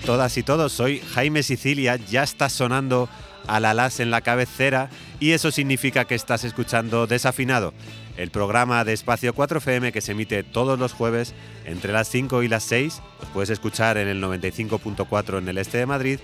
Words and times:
Todas 0.00 0.36
y 0.38 0.42
todos, 0.42 0.72
soy 0.72 1.00
Jaime 1.14 1.42
Sicilia, 1.42 1.96
ya 1.96 2.22
está 2.22 2.48
sonando 2.48 3.08
a 3.46 3.60
la 3.60 3.74
las 3.74 4.00
en 4.00 4.10
la 4.10 4.20
cabecera 4.20 4.90
y 5.20 5.32
eso 5.32 5.50
significa 5.50 6.04
que 6.04 6.14
estás 6.14 6.44
escuchando 6.44 7.06
Desafinado, 7.06 7.72
el 8.16 8.30
programa 8.30 8.84
de 8.84 8.92
Espacio 8.92 9.34
4FM 9.34 9.92
que 9.92 10.00
se 10.00 10.12
emite 10.12 10.44
todos 10.44 10.78
los 10.78 10.92
jueves 10.92 11.34
entre 11.64 11.92
las 11.92 12.08
5 12.08 12.42
y 12.42 12.48
las 12.48 12.64
6. 12.64 13.00
Los 13.20 13.28
puedes 13.30 13.50
escuchar 13.50 13.98
en 13.98 14.08
el 14.08 14.20
95.4 14.22 15.38
en 15.38 15.48
el 15.48 15.58
este 15.58 15.78
de 15.78 15.86
Madrid 15.86 16.18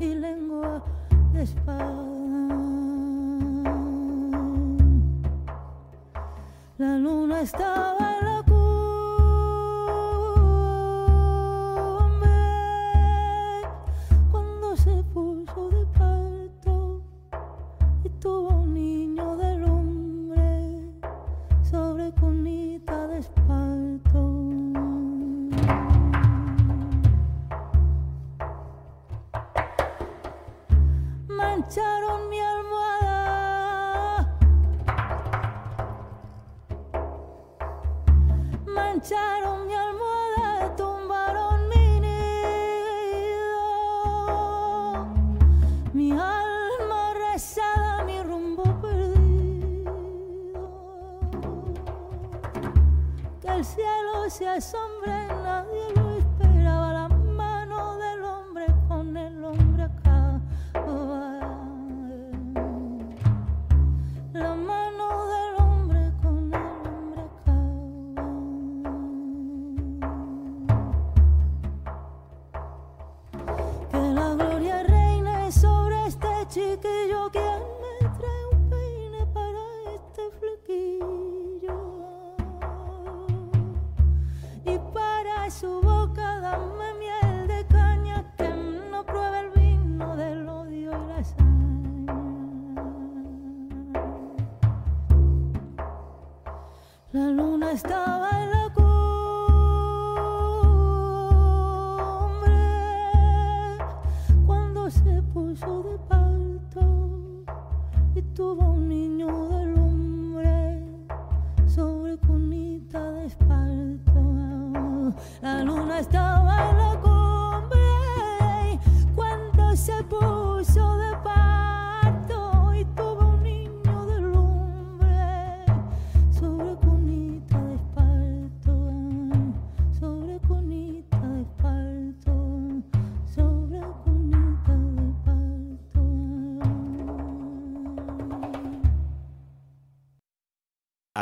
mi 0.07 0.15
lengua 0.15 0.83
de 1.33 1.43
espada. 1.43 1.93
La 6.77 6.97
luna 6.97 7.41
está 7.41 7.96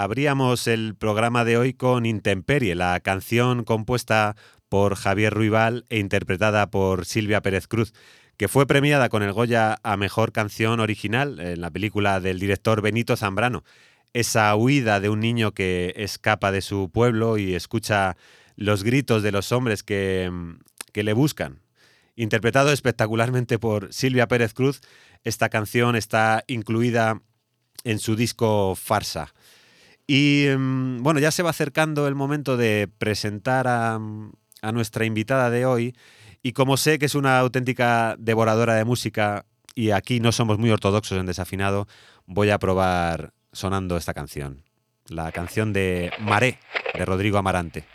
abríamos 0.06 0.68
el 0.68 0.94
programa 0.94 1.44
de 1.46 1.57
hoy 1.57 1.74
con 1.74 2.06
Intemperie, 2.06 2.75
la 2.75 3.00
canción 3.00 3.63
compuesta 3.63 4.36
por 4.69 4.94
Javier 4.96 5.34
Ruibal 5.34 5.86
e 5.90 5.98
interpretada 5.98 6.69
por 6.69 7.06
Silvia 7.07 7.42
Pérez 7.42 7.68
Cruz, 7.68 7.92
que 8.38 8.48
fue 8.48 8.68
premiada 8.68 9.10
con 9.10 9.24
el 9.24 9.34
Goya 9.34 9.80
a 9.81 9.98
Mejor 9.98 10.31
Canción 10.31 10.80
Original 10.80 11.40
en 11.40 11.60
la 11.60 11.72
película 11.72 12.19
del 12.19 12.40
director 12.40 12.84
Benito 12.84 13.18
Zambrano. 13.18 13.63
Esa 14.13 14.56
huida 14.56 15.00
de 15.00 15.10
un 15.10 15.22
niño 15.22 15.54
que 15.54 15.94
escapa 15.98 16.52
de 16.52 16.62
su 16.62 16.92
pueblo 16.92 17.40
y 17.40 17.56
escucha 17.56 18.16
los 18.56 18.84
gritos 18.84 19.24
de 19.24 19.31
los 19.31 19.52
hombres 19.52 19.81
que, 19.81 20.31
que 20.94 21.04
le 21.04 21.13
buscan. 21.13 21.62
interpretado 22.16 22.72
espectacularmente 22.72 23.57
por 23.57 23.92
Silvia 23.92 24.28
Pérez 24.28 24.54
Cruz. 24.54 24.81
Esta 25.24 25.50
canción 25.50 25.96
está 25.96 26.44
incluida 26.46 27.24
en 27.84 27.98
su 27.98 28.16
disco 28.16 28.75
Farsa. 28.75 29.34
Y 30.07 30.46
em, 30.46 31.02
bueno, 31.02 31.19
ya 31.19 31.31
se 31.31 31.44
va 31.44 31.50
acercando 31.50 32.07
el 32.07 32.16
momento 32.16 32.57
de 32.57 32.90
presentar 32.98 33.68
a, 33.68 34.00
a 34.62 34.72
nuestra 34.72 35.06
invitada 35.06 35.50
de 35.50 35.66
hoy. 35.66 35.96
Y 36.44 36.54
como 36.54 36.78
sé 36.78 37.00
que 37.00 37.06
es 37.06 37.16
una 37.16 37.40
auténtica 37.40 38.16
devoradora 38.19 38.75
de 38.75 38.86
música 38.86 39.46
y 39.75 39.92
aquí 39.92 40.19
no 40.19 40.31
somos 40.31 40.57
muy 40.57 40.72
ortodoxos 40.72 41.18
en 41.19 41.25
desafinado, 41.25 41.88
voy 42.25 42.50
a 42.50 42.60
probar 42.60 43.34
sonando 43.52 43.98
esta 43.98 44.13
canción. 44.13 44.63
La 45.07 45.31
canción 45.31 45.74
de 45.74 46.12
Maré, 46.19 46.60
de 46.94 47.06
Rodrigo 47.06 47.38
Amarante. 47.38 47.86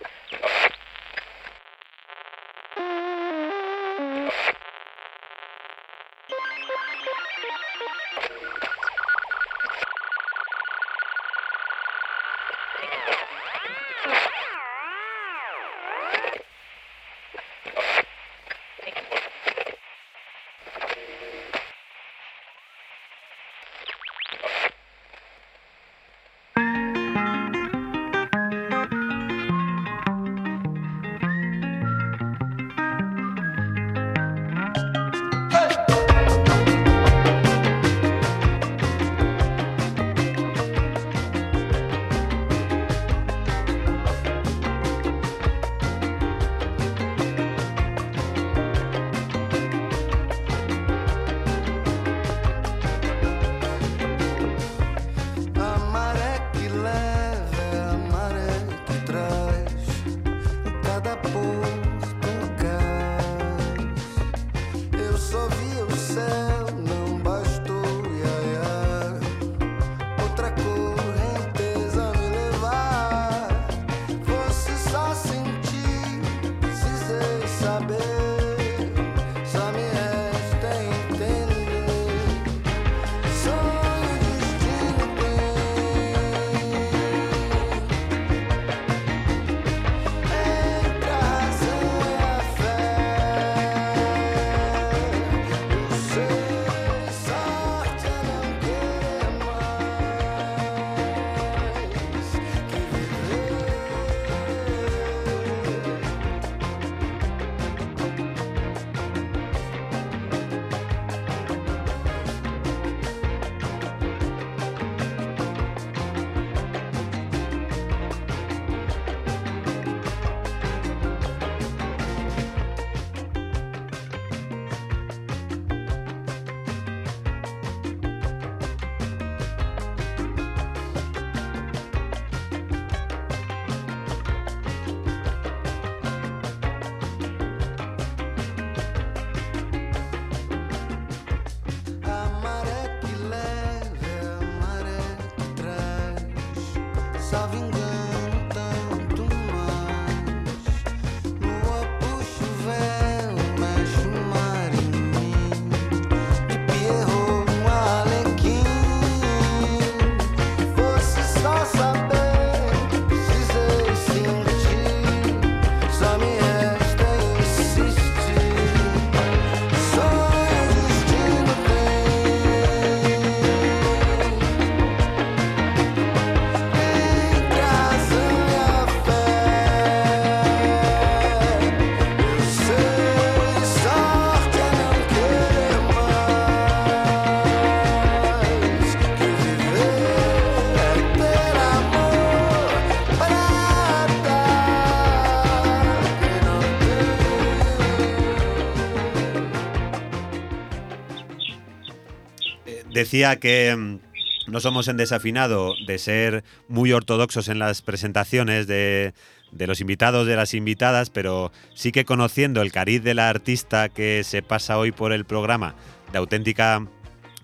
Decía 203.00 203.36
que 203.36 203.74
mm, 203.74 203.98
no 204.46 204.60
somos 204.60 204.88
en 204.88 204.98
desafinado 204.98 205.74
de 205.86 205.98
ser 205.98 206.44
muy 206.68 206.92
ortodoxos 206.92 207.48
en 207.48 207.58
las 207.58 207.80
presentaciones 207.80 208.66
de, 208.66 209.14
los 209.52 209.80
invitados, 209.80 210.26
de 210.26 210.36
las 210.36 210.52
invitadas, 210.52 211.08
pero 211.08 211.50
sí 211.74 211.92
que 211.92 212.04
conociendo 212.04 212.60
el 212.60 212.72
cariz 212.72 213.02
de 213.02 213.14
la 213.14 213.30
artista 213.30 213.88
que 213.88 214.22
se 214.22 214.42
pasa 214.42 214.78
hoy 214.78 214.92
por 214.92 215.12
el 215.12 215.24
programa, 215.24 215.74
de 216.12 216.18
auténtica 216.18 216.86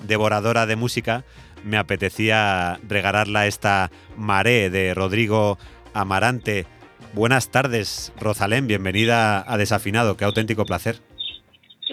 devoradora 0.05 0.67
de 0.67 0.77
música, 0.77 1.25
me 1.65 1.79
apetecía 1.79 2.79
regalarla 2.87 3.47
esta 3.47 3.91
maré 4.17 4.69
de 4.69 4.93
Rodrigo 4.93 5.59
Amarante. 5.95 6.67
Buenas 7.15 7.51
tardes, 7.51 8.13
Rosalén, 8.21 8.67
bienvenida 8.67 9.51
a 9.51 9.57
Desafinado, 9.57 10.19
qué 10.19 10.27
auténtico 10.27 10.67
placer. 10.67 10.97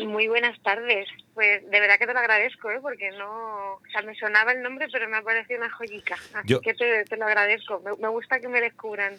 Muy 0.05 0.27
buenas 0.27 0.60
tardes. 0.63 1.08
Pues 1.34 1.63
de 1.70 1.80
verdad 1.80 1.98
que 1.98 2.06
te 2.06 2.13
lo 2.13 2.20
agradezco, 2.20 2.70
¿eh? 2.70 2.80
porque 2.82 3.10
no, 3.18 3.74
o 3.74 3.82
sea, 3.92 4.04
me 4.04 4.13
sonaba 4.16 4.52
el 4.52 4.62
nombre, 4.62 4.88
pero 4.92 5.10
me 5.10 5.18
ha 5.18 5.22
parecido 5.24 5.60
una 5.60 5.70
joyica. 5.70 6.16
Así 6.34 6.60
que 6.62 6.74
te, 6.74 7.18
lo 7.18 7.25
agradezco. 7.25 7.82
Me, 8.00 8.08
gusta 8.10 8.40
que 8.40 8.48
me 8.48 8.62
descubran 8.62 9.16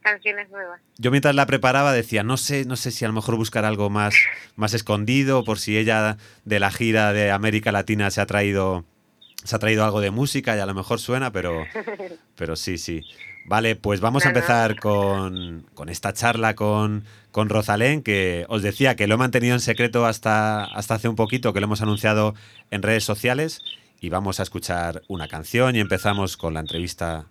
canciones 0.00 0.48
nuevas. 0.50 0.80
Yo 0.98 1.10
mientras 1.10 1.34
la 1.34 1.46
preparaba 1.46 1.92
decía, 1.92 2.22
no 2.22 2.36
sé, 2.36 2.64
no 2.66 2.76
sé 2.76 2.92
si 2.92 3.04
a 3.04 3.08
lo 3.08 3.14
mejor 3.14 3.36
buscar 3.36 3.64
algo 3.64 3.90
más, 3.90 4.14
más 4.54 4.74
escondido, 4.74 5.44
por 5.44 5.58
si 5.58 5.76
ella 5.76 6.16
de 6.44 6.60
la 6.60 6.70
gira 6.70 7.12
de 7.12 7.32
América 7.32 7.72
Latina 7.72 8.10
se 8.12 8.20
ha 8.20 8.26
traído, 8.26 8.84
se 9.42 9.56
ha 9.56 9.58
traído 9.58 9.84
algo 9.84 10.00
de 10.00 10.12
música 10.12 10.56
y 10.56 10.60
a 10.60 10.66
lo 10.66 10.74
mejor 10.74 11.00
suena, 11.00 11.32
pero, 11.32 11.64
pero 12.36 12.54
sí, 12.54 12.78
sí. 12.78 13.02
Vale, 13.48 13.76
pues 13.76 14.00
vamos 14.00 14.24
a 14.24 14.28
empezar 14.28 14.76
con, 14.80 15.64
esta 15.88 16.12
charla 16.12 16.54
con, 16.54 17.04
con, 17.30 17.48
Rosalén, 17.48 18.02
que 18.02 18.44
os 18.48 18.62
decía 18.62 18.96
que 18.96 19.06
lo 19.06 19.14
he 19.14 19.18
mantenido 19.18 19.54
en 19.54 19.60
secreto 19.60 20.04
hasta, 20.04 20.64
hasta 20.64 20.94
hace 20.94 21.08
un 21.08 21.14
poquito, 21.16 21.52
que 21.52 21.60
lo 21.60 21.66
hemos 21.66 21.80
anunciado 21.80 22.34
en 22.72 22.82
redes 22.82 23.04
sociales, 23.04 23.62
y 24.00 24.08
vamos 24.08 24.40
a 24.40 24.42
escuchar 24.42 25.02
una 25.08 25.28
canción 25.28 25.76
y 25.76 25.80
empezamos 25.80 26.36
con 26.36 26.54
la 26.54 26.60
entrevista 26.60 27.26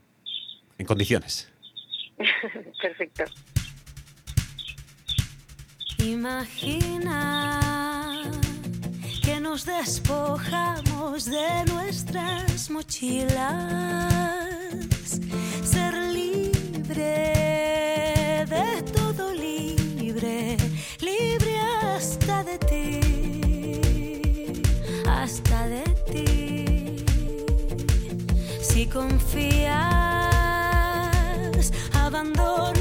en 0.78 0.86
condiciones. 0.86 1.52
Perfecto. 2.82 3.26
Imagina 5.98 7.60
que 9.24 9.40
nos 9.40 9.66
despojamos 9.66 11.26
de 11.26 11.66
nuestras 11.66 12.70
mochilas, 12.70 14.14
ser 15.64 16.05
de 17.06 18.84
todo 18.94 19.34
libre, 19.34 20.58
libre 21.00 21.58
hasta 21.84 22.44
de 22.44 22.58
ti, 22.70 23.00
hasta 25.08 25.68
de 25.68 25.84
ti. 26.12 27.06
Si 28.62 28.88
confías, 28.88 29.76
abandona 31.94 32.75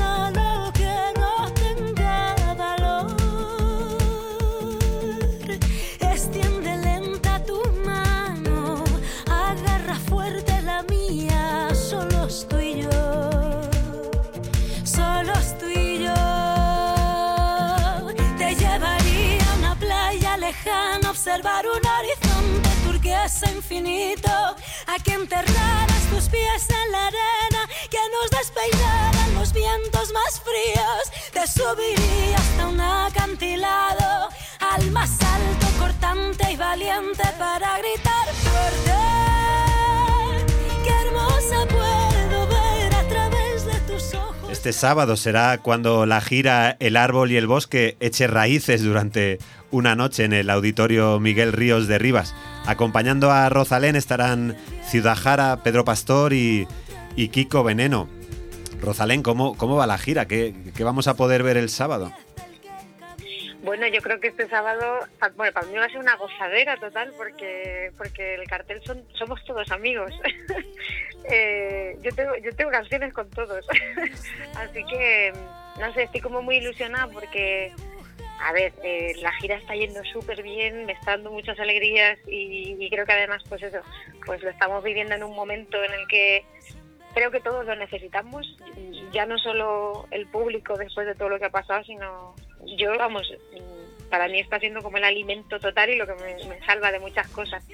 infinito, 23.50 24.28
a 24.28 25.02
que 25.02 25.12
enterraras 25.12 26.02
tus 26.10 26.28
pies 26.28 26.68
en 26.70 26.92
la 26.92 27.06
arena, 27.06 27.68
que 27.90 27.98
nos 28.12 28.30
despeinaran 28.38 29.34
los 29.34 29.52
vientos 29.52 30.12
más 30.12 30.40
fríos. 30.40 31.32
Te 31.32 31.46
subiría 31.46 32.36
hasta 32.36 32.68
un 32.68 32.80
acantilado, 32.80 34.28
al 34.60 34.90
más 34.90 35.10
alto, 35.22 35.66
cortante 35.78 36.52
y 36.52 36.56
valiente 36.56 37.24
para 37.38 37.78
gritar 37.78 38.28
fuerte. 38.42 38.92
Qué 40.84 40.90
hermosa 41.06 41.66
puedo 41.68 42.46
ver 42.48 42.94
a 42.94 43.08
través 43.08 43.66
de 43.66 43.74
tus 43.92 44.14
ojos. 44.14 44.50
Este 44.50 44.72
sábado 44.72 45.16
será 45.16 45.58
cuando 45.58 46.06
la 46.06 46.20
gira 46.20 46.76
El 46.80 46.96
árbol 46.96 47.32
y 47.32 47.36
el 47.36 47.46
bosque 47.46 47.96
eche 48.00 48.26
raíces 48.26 48.82
durante 48.82 49.38
una 49.70 49.94
noche 49.96 50.24
en 50.24 50.32
el 50.32 50.50
auditorio 50.50 51.18
Miguel 51.20 51.52
Ríos 51.52 51.88
de 51.88 51.98
Rivas. 51.98 52.34
Acompañando 52.66 53.30
a 53.30 53.48
Rosalén 53.50 53.94
estarán 53.94 54.56
Ciudad 54.82 55.16
Jara, 55.16 55.62
Pedro 55.62 55.84
Pastor 55.84 56.32
y, 56.32 56.66
Kiko 57.14 57.62
Veneno. 57.62 58.08
Rosalén, 58.80 59.22
¿cómo, 59.22 59.56
¿cómo 59.56 59.76
va 59.76 59.86
la 59.86 59.98
gira? 59.98 60.26
¿Qué, 60.26 60.54
¿Qué 60.74 60.84
vamos 60.84 61.06
a 61.06 61.14
poder 61.14 61.42
ver 61.42 61.56
el 61.56 61.68
sábado? 61.68 62.12
Bueno, 63.64 63.86
yo 63.88 64.02
creo 64.02 64.20
que 64.20 64.28
este 64.28 64.46
sábado, 64.48 65.00
bueno, 65.36 65.52
para 65.54 65.66
mí 65.66 65.74
va 65.76 65.86
a 65.86 65.88
ser 65.88 65.98
una 65.98 66.16
gozadera 66.16 66.76
total 66.76 67.14
porque 67.16 67.92
porque 67.96 68.34
el 68.34 68.46
cartel 68.46 68.82
son 68.84 69.02
somos 69.18 69.42
todos 69.44 69.70
amigos. 69.70 70.12
Eh, 71.26 71.96
yo 72.02 72.14
tengo 72.14 72.36
yo 72.36 72.54
tengo 72.54 72.70
canciones 72.70 73.10
con 73.14 73.30
todos, 73.30 73.64
así 74.56 74.84
que 74.84 75.32
no 75.80 75.90
sé, 75.94 76.02
estoy 76.02 76.20
como 76.20 76.42
muy 76.42 76.56
ilusionada 76.56 77.06
porque 77.06 77.72
a 78.40 78.52
ver, 78.52 78.72
eh, 78.82 79.12
la 79.20 79.32
gira 79.32 79.56
está 79.56 79.74
yendo 79.74 80.02
súper 80.04 80.42
bien, 80.42 80.86
me 80.86 80.92
está 80.92 81.12
dando 81.12 81.30
muchas 81.30 81.58
alegrías 81.58 82.18
y, 82.26 82.88
creo 82.90 83.06
que 83.06 83.12
además 83.12 83.42
pues 83.48 83.62
eso, 83.62 83.78
pues 84.26 84.42
lo 84.42 84.50
estamos 84.50 84.82
viviendo 84.84 85.14
en 85.14 85.24
un 85.24 85.34
momento 85.34 85.82
en 85.82 85.92
el 85.92 86.06
que 86.08 86.44
creo 87.14 87.30
que 87.30 87.40
todos 87.40 87.64
lo 87.64 87.76
necesitamos, 87.76 88.56
ya 89.12 89.24
no 89.26 89.38
solo 89.38 90.06
el 90.10 90.26
público 90.26 90.76
después 90.76 91.06
de 91.06 91.14
todo 91.14 91.28
lo 91.28 91.38
que 91.38 91.46
ha 91.46 91.50
pasado, 91.50 91.82
sino 91.84 92.34
yo, 92.76 92.96
vamos, 92.98 93.32
para 94.10 94.28
mí 94.28 94.40
está 94.40 94.58
siendo 94.58 94.82
como 94.82 94.96
el 94.96 95.04
alimento 95.04 95.58
total 95.58 95.90
y 95.90 95.96
lo 95.96 96.06
que 96.06 96.14
me, 96.14 96.34
me 96.48 96.66
salva 96.66 96.92
de 96.92 97.00
muchas 97.00 97.28
cosas. 97.28 97.64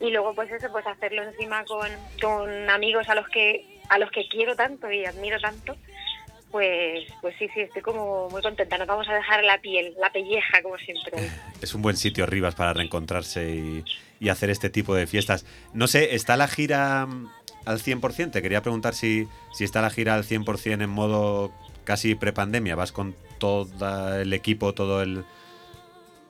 Y 0.00 0.10
luego 0.10 0.34
pues 0.34 0.50
eso, 0.50 0.70
pues 0.70 0.86
hacerlo 0.86 1.22
encima 1.22 1.64
con, 1.64 1.88
con 2.20 2.70
amigos 2.70 3.08
a 3.08 3.14
los 3.14 3.28
que 3.28 3.78
a 3.88 3.98
los 3.98 4.10
que 4.10 4.28
quiero 4.28 4.54
tanto 4.54 4.90
y 4.90 5.04
admiro 5.04 5.40
tanto, 5.40 5.76
pues 6.50 7.04
pues 7.20 7.34
sí, 7.38 7.48
sí, 7.54 7.60
estoy 7.60 7.82
como 7.82 8.28
muy 8.30 8.40
contenta. 8.42 8.78
Nos 8.78 8.86
vamos 8.86 9.08
a 9.08 9.14
dejar 9.14 9.44
la 9.44 9.58
piel, 9.60 9.94
la 10.00 10.10
pelleja, 10.10 10.62
como 10.62 10.76
siempre. 10.78 11.12
Es 11.60 11.74
un 11.74 11.82
buen 11.82 11.96
sitio 11.96 12.24
Rivas 12.24 12.54
para 12.54 12.72
reencontrarse 12.72 13.50
y, 13.50 13.84
y 14.20 14.28
hacer 14.28 14.48
este 14.48 14.70
tipo 14.70 14.94
de 14.94 15.06
fiestas. 15.08 15.44
No 15.74 15.88
sé, 15.88 16.14
¿está 16.14 16.36
la 16.36 16.46
gira 16.46 17.04
mm, 17.06 17.28
al 17.66 17.80
100%? 17.80 18.30
Te 18.30 18.42
quería 18.42 18.62
preguntar 18.62 18.94
si, 18.94 19.26
si 19.52 19.64
está 19.64 19.82
la 19.82 19.90
gira 19.90 20.14
al 20.14 20.22
100% 20.24 20.84
en 20.84 20.88
modo 20.90 21.52
casi 21.84 22.14
prepandemia. 22.14 22.76
¿Vas 22.76 22.92
con 22.92 23.16
todo 23.40 24.20
el 24.20 24.32
equipo, 24.32 24.72
todo 24.72 25.02
el 25.02 25.24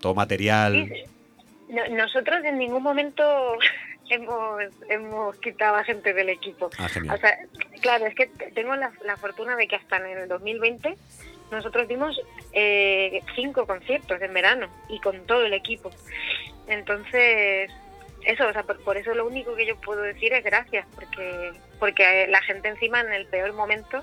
todo 0.01 0.15
material? 0.15 0.89
Sí, 0.89 1.03
no- 1.75 1.89
nosotros 1.97 2.43
en 2.45 2.57
ningún 2.59 2.83
momento 2.83 3.23
hemos, 4.11 4.63
hemos 4.89 5.37
quitado 5.39 5.77
a 5.77 5.85
gente 5.85 6.13
del 6.15 6.29
equipo. 6.29 6.71
Ah. 6.79 6.89
O 7.15 7.17
sea, 7.17 7.39
claro, 7.81 8.07
es 8.07 8.15
que 8.15 8.27
tengo 8.55 8.75
la, 8.77 8.93
la 9.05 9.17
fortuna 9.17 9.57
de 9.57 9.69
que 9.69 9.77
hasta 9.77 9.97
en 9.97 10.19
el 10.19 10.29
2020 10.29 10.97
nosotros 11.51 11.89
dimos 11.89 12.21
eh, 12.53 13.23
cinco 13.35 13.67
conciertos 13.67 14.21
en 14.21 14.35
verano 14.35 14.69
y 14.89 15.01
con 15.01 15.27
todo 15.27 15.45
el 15.45 15.55
equipo. 15.55 15.91
Entonces, 16.67 17.71
eso, 18.25 18.47
o 18.47 18.53
sea, 18.53 18.63
por, 18.63 18.83
por 18.85 18.97
eso 18.97 19.15
lo 19.15 19.27
único 19.27 19.55
que 19.55 19.67
yo 19.67 19.77
puedo 19.77 20.03
decir 20.03 20.33
es 20.33 20.45
gracias, 20.45 20.87
porque, 20.95 21.53
porque 21.79 22.27
la 22.29 22.43
gente 22.43 22.69
encima 22.69 23.01
en 23.01 23.13
el 23.13 23.27
peor 23.27 23.53
momento 23.55 24.03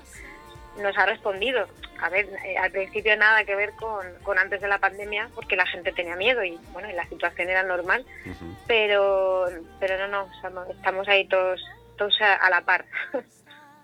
nos 0.80 0.96
ha 0.98 1.06
respondido. 1.06 1.66
A 2.02 2.08
ver, 2.10 2.26
eh, 2.44 2.56
al 2.58 2.70
principio 2.70 3.16
nada 3.16 3.44
que 3.44 3.54
ver 3.56 3.72
con, 3.72 4.04
con 4.22 4.38
antes 4.38 4.60
de 4.60 4.68
la 4.68 4.78
pandemia, 4.78 5.30
porque 5.34 5.56
la 5.56 5.66
gente 5.66 5.92
tenía 5.92 6.16
miedo 6.16 6.44
y 6.44 6.58
bueno, 6.72 6.90
y 6.90 6.94
la 6.94 7.08
situación 7.08 7.48
era 7.48 7.62
normal, 7.62 8.04
Ujú. 8.24 8.54
pero 8.66 9.46
pero 9.80 10.06
no, 10.08 10.26
no, 10.50 10.64
estamos 10.70 11.08
ahí 11.08 11.26
todos, 11.28 11.60
todos 11.96 12.14
a, 12.20 12.34
a 12.34 12.50
la 12.50 12.62
par. 12.64 12.84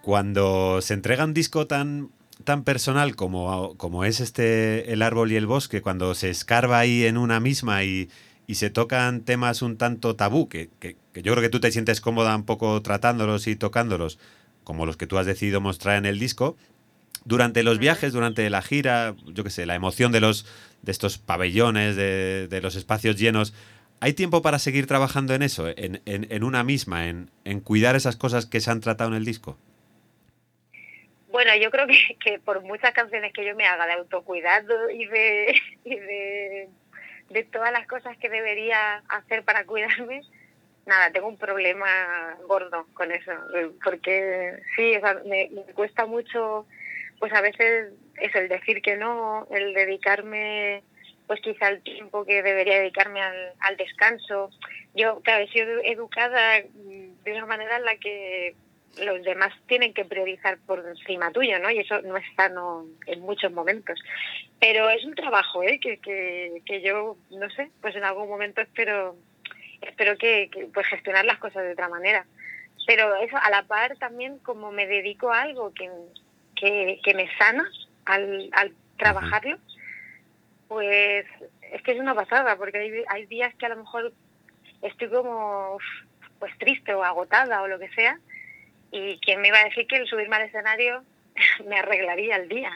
Cuando 0.01 0.81
se 0.83 0.95
entrega 0.95 1.25
un 1.25 1.35
disco 1.35 1.67
tan, 1.67 2.11
tan 2.45 2.65
personal 2.65 3.15
como, 3.15 3.77
como 3.77 4.05
es 4.05 4.21
este 4.21 4.93
El 4.93 5.01
árbol 5.03 5.31
y 5.31 5.37
el 5.37 5.47
bosque, 5.47 5.81
cuando 5.81 6.15
se 6.15 6.29
escarba 6.31 6.79
ahí 6.81 7.05
en 7.07 7.17
una 7.17 7.39
misma 7.39 7.85
y, 7.85 8.11
y 8.49 8.57
se 8.57 8.69
tocan 8.71 9.21
temas 9.25 9.63
un 9.63 9.79
tanto 9.79 10.17
tabú, 10.17 10.49
que, 10.49 10.71
que- 10.81 10.97
que 11.13 11.23
yo 11.23 11.33
creo 11.33 11.43
que 11.43 11.51
tú 11.51 11.61
te 11.61 11.71
sientes 11.71 12.01
cómoda 12.01 12.35
un 12.35 12.45
poco 12.45 12.81
tratándolos 12.83 13.47
y 13.47 13.55
tocándolos, 13.55 14.19
como 14.65 14.87
los 14.87 14.97
que 14.97 15.07
tú 15.07 15.19
has 15.19 15.27
decidido 15.27 15.61
mostrar 15.61 15.97
en 15.99 16.07
el 16.07 16.19
disco, 16.19 16.57
durante 17.25 17.63
los 17.63 17.79
viajes, 17.79 18.13
durante 18.13 18.49
la 18.51 18.63
gira, 18.63 19.15
yo 19.27 19.45
qué 19.45 19.51
sé, 19.51 19.67
la 19.67 19.75
emoción 19.75 20.13
de 20.13 20.21
los 20.21 20.47
de 20.83 20.93
estos 20.93 21.19
pabellones, 21.19 21.97
de, 21.97 22.49
de 22.49 22.61
los 22.61 22.75
espacios 22.77 23.17
llenos, 23.17 23.55
¿hay 24.01 24.15
tiempo 24.15 24.43
para 24.43 24.59
seguir 24.59 24.87
trabajando 24.87 25.35
en 25.35 25.43
eso, 25.43 25.69
en, 25.69 26.03
en- 26.07 26.27
en 26.31 26.45
una 26.45 26.65
misma, 26.65 27.09
en, 27.09 27.31
en 27.45 27.61
cuidar 27.61 27.95
esas 27.97 28.17
cosas 28.17 28.47
que 28.47 28.61
se 28.61 28.71
han 28.71 28.81
tratado 28.81 29.11
en 29.11 29.17
el 29.17 29.25
disco? 29.25 29.59
Bueno, 31.29 31.55
yo 31.57 31.71
creo 31.71 31.87
que, 31.87 32.17
que 32.23 32.39
por 32.41 32.63
muchas 32.63 32.93
canciones 32.93 33.33
que 33.33 33.45
yo 33.45 33.55
me 33.57 33.67
haga 33.67 33.87
de 33.87 33.95
autocuidado 33.95 34.91
y 34.91 35.07
de, 35.07 35.55
y 35.85 35.97
de, 35.97 36.69
de 37.31 37.45
todas 37.45 37.73
las 37.73 37.87
cosas 37.87 38.17
que 38.19 38.29
debería 38.29 38.97
hacer 39.09 39.45
para 39.45 39.65
cuidarme, 39.65 40.23
nada, 40.87 41.11
tengo 41.13 41.29
un 41.29 41.39
problema 41.39 42.37
gordo 42.47 42.87
con 42.95 43.13
eso, 43.13 43.33
porque 43.85 44.59
sí, 44.77 44.97
o 44.97 45.01
sea, 45.01 45.23
me, 45.27 45.49
me 45.53 45.63
cuesta 45.75 46.07
mucho, 46.07 46.67
pues 47.23 47.33
a 47.35 47.41
veces 47.41 47.93
es 48.17 48.35
el 48.35 48.49
decir 48.49 48.83
que 48.83 48.97
no, 48.97 49.47
el 49.53 49.75
dedicarme 49.75 50.83
pues 51.29 51.41
quizá 51.41 51.69
el 51.69 51.81
tiempo 51.81 52.25
que 52.25 52.43
debería 52.43 52.81
dedicarme 52.81 53.23
al, 53.23 53.53
al 53.61 53.77
descanso. 53.77 54.51
Yo, 54.93 55.21
claro, 55.21 55.45
he 55.45 55.49
sido 55.53 55.81
educada 55.85 56.63
mm, 56.63 57.23
de 57.23 57.33
una 57.33 57.47
manera 57.47 57.77
en 57.77 57.85
la 57.85 57.97
que 57.99 58.57
los 59.05 59.23
demás 59.23 59.53
tienen 59.69 59.95
que 59.95 60.05
priorizar 60.05 60.59
por 60.67 60.85
encima 60.85 61.31
tuyo, 61.31 61.61
¿no? 61.61 61.71
Y 61.71 61.79
eso 61.79 62.03
no 62.03 62.17
es 62.17 62.25
sano 62.37 62.87
en 63.07 63.21
muchos 63.21 63.53
momentos. 63.53 64.01
Pero 64.59 64.91
es 64.91 65.05
un 65.05 65.15
trabajo, 65.15 65.63
¿eh? 65.63 65.79
Que, 65.81 65.99
que, 65.99 66.61
que 66.67 66.83
yo, 66.83 67.17
no 67.31 67.49
sé, 67.51 67.71
pues 67.81 67.95
en 67.95 68.03
algún 68.03 68.29
momento 68.29 68.61
espero 68.61 69.15
espero 69.81 70.19
que, 70.19 70.51
que, 70.51 70.67
pues 70.75 70.89
gestionar 70.89 71.25
las 71.25 71.39
cosas 71.39 71.63
de 71.63 71.75
otra 71.75 71.89
manera. 71.89 72.27
Pero 72.85 73.15
eso, 73.15 73.37
a 73.41 73.49
la 73.49 73.63
par 73.63 73.97
también, 73.99 74.41
como 74.41 74.73
me 74.73 74.89
dedico 74.89 75.31
a 75.31 75.43
algo 75.43 75.73
que, 75.73 75.89
que, 76.63 77.01
que 77.03 77.15
me 77.15 77.29
sana 77.37 77.69
al, 78.05 78.49
al 78.53 78.73
trabajarlo, 78.97 79.59
pues 80.69 81.27
es 81.73 81.83
que 81.83 81.93
es 81.93 81.99
una 81.99 82.15
pasada, 82.15 82.57
porque 82.57 82.79
hay, 82.79 83.05
hay 83.09 83.27
días 83.27 83.53
que 83.57 83.67
a 83.67 83.71
lo 83.71 83.77
mejor 83.77 84.13
estoy 84.81 85.09
como 85.09 85.79
pues 86.39 86.57
triste 86.59 86.95
o 86.95 87.03
agotada 87.03 87.63
o 87.63 87.69
lo 87.69 87.81
que 87.81 87.89
sea, 87.91 88.19
y 88.93 89.19
quién 89.19 89.41
me 89.41 89.49
iba 89.49 89.59
a 89.59 89.65
decir 89.65 89.87
que 89.89 89.97
el 89.97 90.07
subirme 90.07 90.37
al 90.37 90.43
escenario 90.43 91.03
me 91.69 91.79
arreglaría 91.79 92.37
el 92.37 92.49
día. 92.49 92.71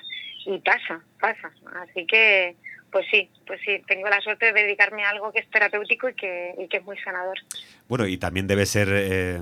Y 0.44 0.58
pasa, 0.58 1.02
pasa. 1.20 1.50
Así 1.82 2.06
que, 2.06 2.54
pues 2.90 3.04
sí, 3.10 3.28
pues 3.46 3.60
sí, 3.64 3.82
tengo 3.86 4.08
la 4.08 4.20
suerte 4.20 4.46
de 4.46 4.62
dedicarme 4.62 5.04
a 5.04 5.10
algo 5.10 5.32
que 5.32 5.40
es 5.40 5.50
terapéutico 5.50 6.08
y 6.08 6.14
que, 6.14 6.54
y 6.58 6.68
que 6.68 6.76
es 6.78 6.84
muy 6.84 6.96
sanador. 6.98 7.36
Bueno, 7.88 8.06
y 8.06 8.16
también 8.16 8.46
debe 8.46 8.64
ser 8.64 8.88
eh, 8.92 9.40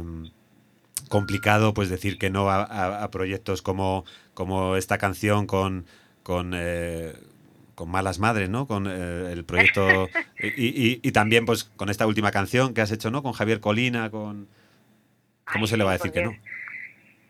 complicado 1.08 1.74
pues 1.74 1.88
decir 1.88 2.18
que 2.18 2.30
no 2.30 2.48
a, 2.50 2.62
a- 2.64 3.04
a 3.04 3.10
proyectos 3.10 3.62
como, 3.62 4.04
como 4.34 4.76
esta 4.76 4.98
canción 4.98 5.46
con, 5.46 5.86
con, 6.22 6.52
eh, 6.54 7.12
con 7.74 7.90
Malas 7.90 8.18
Madres, 8.18 8.48
¿no? 8.50 8.66
Con 8.66 8.86
eh, 8.88 9.32
el 9.32 9.44
proyecto 9.44 10.08
y, 10.56 11.10
también 11.12 11.44
pues 11.46 11.64
con 11.64 11.88
esta 11.90 12.06
última 12.06 12.30
canción 12.30 12.74
que 12.74 12.80
has 12.80 12.90
hecho, 12.92 13.10
¿no? 13.10 13.22
Con 13.22 13.32
Javier 13.32 13.60
Colina, 13.60 14.10
con... 14.10 14.48
¿Cómo 15.52 15.66
se 15.66 15.76
le 15.76 15.84
va 15.84 15.90
a 15.90 15.94
decir 15.94 16.10
que 16.10 16.22
no? 16.22 16.30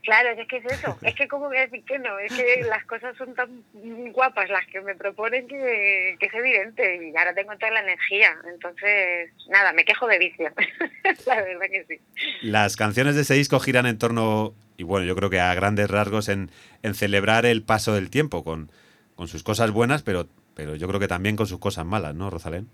Claro, 0.04 0.30
es 0.38 0.46
que 0.46 0.58
es 0.58 0.64
eso. 0.66 0.98
Es 1.02 1.14
que, 1.14 1.26
¿cómo 1.26 1.46
voy 1.46 1.56
a 1.56 1.62
decir 1.62 1.82
que 1.84 1.98
no? 1.98 2.18
Es 2.18 2.32
que 2.32 2.62
las 2.68 2.84
cosas 2.84 3.16
son 3.16 3.34
tan 3.34 3.64
guapas 4.12 4.48
las 4.50 4.66
que 4.66 4.80
me 4.80 4.94
proponen 4.94 5.48
que, 5.48 6.16
es 6.20 6.34
evidente 6.34 7.08
y 7.08 7.16
ahora 7.16 7.34
tengo 7.34 7.56
toda 7.56 7.72
la 7.72 7.80
energía. 7.80 8.36
Entonces, 8.52 9.32
nada, 9.48 9.72
me 9.72 9.84
quejo 9.84 10.06
de 10.06 10.18
vicio. 10.18 10.52
la 11.26 11.36
verdad 11.36 11.66
que 11.70 11.84
sí. 11.88 12.00
Las 12.42 12.76
canciones 12.76 13.16
de 13.16 13.22
ese 13.22 13.34
disco 13.34 13.58
giran 13.60 13.86
en 13.86 13.98
torno, 13.98 14.54
y 14.76 14.84
bueno, 14.84 15.06
yo 15.06 15.16
creo 15.16 15.30
que 15.30 15.40
a 15.40 15.54
grandes 15.54 15.90
rasgos, 15.90 16.28
en, 16.28 16.50
en 16.82 16.94
celebrar 16.94 17.46
el 17.46 17.62
paso 17.62 17.94
del 17.94 18.10
tiempo 18.10 18.44
con, 18.44 18.70
con 19.14 19.28
sus 19.28 19.42
cosas 19.42 19.70
buenas, 19.70 20.02
pero, 20.02 20.28
pero 20.54 20.76
yo 20.76 20.86
creo 20.86 21.00
que 21.00 21.08
también 21.08 21.36
con 21.36 21.46
sus 21.46 21.58
cosas 21.58 21.86
malas, 21.86 22.14
¿no, 22.14 22.28
Rosalén? 22.28 22.68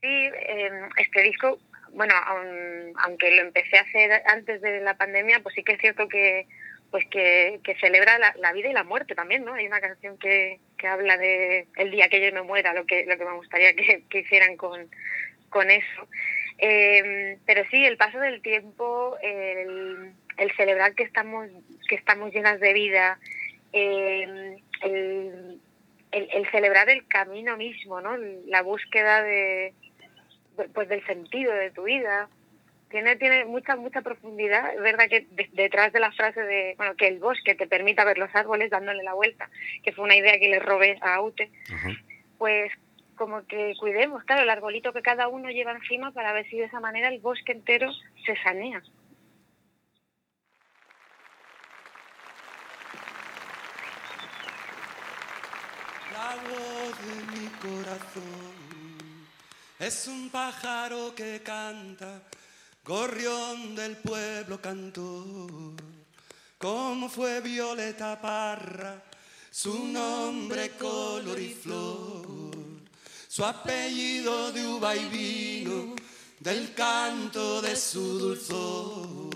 Sí, 0.00 0.08
eh, 0.08 0.70
este 0.96 1.22
disco 1.22 1.58
bueno, 1.92 2.14
aunque 3.04 3.30
lo 3.32 3.42
empecé 3.42 3.78
a 3.78 3.82
hacer 3.82 4.22
antes 4.26 4.60
de 4.60 4.80
la 4.80 4.96
pandemia, 4.96 5.40
pues 5.40 5.54
sí 5.54 5.62
que 5.62 5.72
es 5.72 5.80
cierto 5.80 6.08
que 6.08 6.46
pues 6.90 7.06
que, 7.06 7.60
celebra 7.80 8.18
la, 8.18 8.52
vida 8.52 8.68
y 8.68 8.72
la 8.72 8.82
muerte 8.82 9.14
también, 9.14 9.44
¿no? 9.44 9.54
Hay 9.54 9.66
una 9.66 9.80
canción 9.80 10.18
que, 10.18 10.58
que 10.76 10.88
habla 10.88 11.16
de 11.16 11.68
el 11.76 11.90
día 11.90 12.08
que 12.08 12.20
yo 12.20 12.32
no 12.32 12.44
muera, 12.44 12.74
lo 12.74 12.84
que, 12.84 13.06
lo 13.06 13.16
que 13.16 13.24
me 13.24 13.36
gustaría 13.36 13.74
que, 13.74 14.18
hicieran 14.18 14.56
con, 14.56 14.90
con 15.50 15.70
eso. 15.70 16.08
Em, 16.58 17.38
pero 17.46 17.62
sí, 17.70 17.84
el 17.84 17.96
paso 17.96 18.18
del 18.18 18.42
tiempo, 18.42 19.16
el, 19.22 20.12
celebrar 20.56 20.94
que 20.94 21.04
estamos, 21.04 21.48
que 21.88 21.94
estamos 21.94 22.32
llenas 22.34 22.58
de 22.58 22.72
vida, 22.72 23.18
em, 23.72 24.56
el, 24.82 25.60
el, 26.10 26.50
celebrar 26.50 26.90
el 26.90 27.06
camino 27.06 27.56
mismo, 27.56 28.00
¿no? 28.00 28.16
La 28.46 28.62
búsqueda 28.62 29.22
de, 29.22 29.74
pues 30.74 30.88
del 30.88 31.04
sentido 31.06 31.52
de 31.52 31.70
tu 31.70 31.84
vida. 31.84 32.28
Tiene, 32.90 33.14
tiene 33.16 33.44
mucha, 33.44 33.76
mucha 33.76 34.02
profundidad. 34.02 34.74
Es 34.74 34.80
verdad 34.80 35.08
que 35.08 35.26
detrás 35.52 35.92
de 35.92 36.00
la 36.00 36.10
frase 36.10 36.42
de, 36.42 36.74
bueno, 36.76 36.96
que 36.96 37.06
el 37.06 37.20
bosque 37.20 37.54
te 37.54 37.68
permita 37.68 38.04
ver 38.04 38.18
los 38.18 38.34
árboles 38.34 38.70
dándole 38.70 39.04
la 39.04 39.14
vuelta, 39.14 39.48
que 39.84 39.92
fue 39.92 40.04
una 40.04 40.16
idea 40.16 40.38
que 40.40 40.48
le 40.48 40.58
robé 40.58 40.98
a 41.00 41.14
Aute, 41.14 41.50
pues 42.36 42.72
como 43.14 43.46
que 43.46 43.74
cuidemos, 43.78 44.24
claro, 44.24 44.42
el 44.42 44.50
arbolito 44.50 44.94
que 44.94 45.02
cada 45.02 45.28
uno 45.28 45.50
lleva 45.50 45.72
encima 45.72 46.10
para 46.10 46.32
ver 46.32 46.48
si 46.48 46.56
de 46.56 46.64
esa 46.64 46.80
manera 46.80 47.08
el 47.08 47.20
bosque 47.20 47.52
entero 47.52 47.92
se 48.24 48.34
sanea. 48.42 48.82
La 56.12 56.36
voz 56.48 56.96
de 57.06 57.40
mi 57.40 57.46
corazón 57.60 58.59
es 59.80 60.08
un 60.08 60.28
pájaro 60.28 61.14
que 61.14 61.40
canta, 61.42 62.20
gorrión 62.84 63.74
del 63.74 63.96
pueblo 63.96 64.60
cantor. 64.60 65.74
Como 66.58 67.08
fue 67.08 67.40
Violeta 67.40 68.20
Parra, 68.20 69.02
su 69.50 69.86
nombre 69.86 70.72
color 70.72 71.40
y 71.40 71.54
flor, 71.54 72.50
su 73.26 73.42
apellido 73.42 74.52
de 74.52 74.66
uva 74.66 74.94
y 74.94 75.06
vino, 75.06 75.96
del 76.38 76.74
canto 76.74 77.62
de 77.62 77.74
su 77.74 78.18
dulzor, 78.18 79.34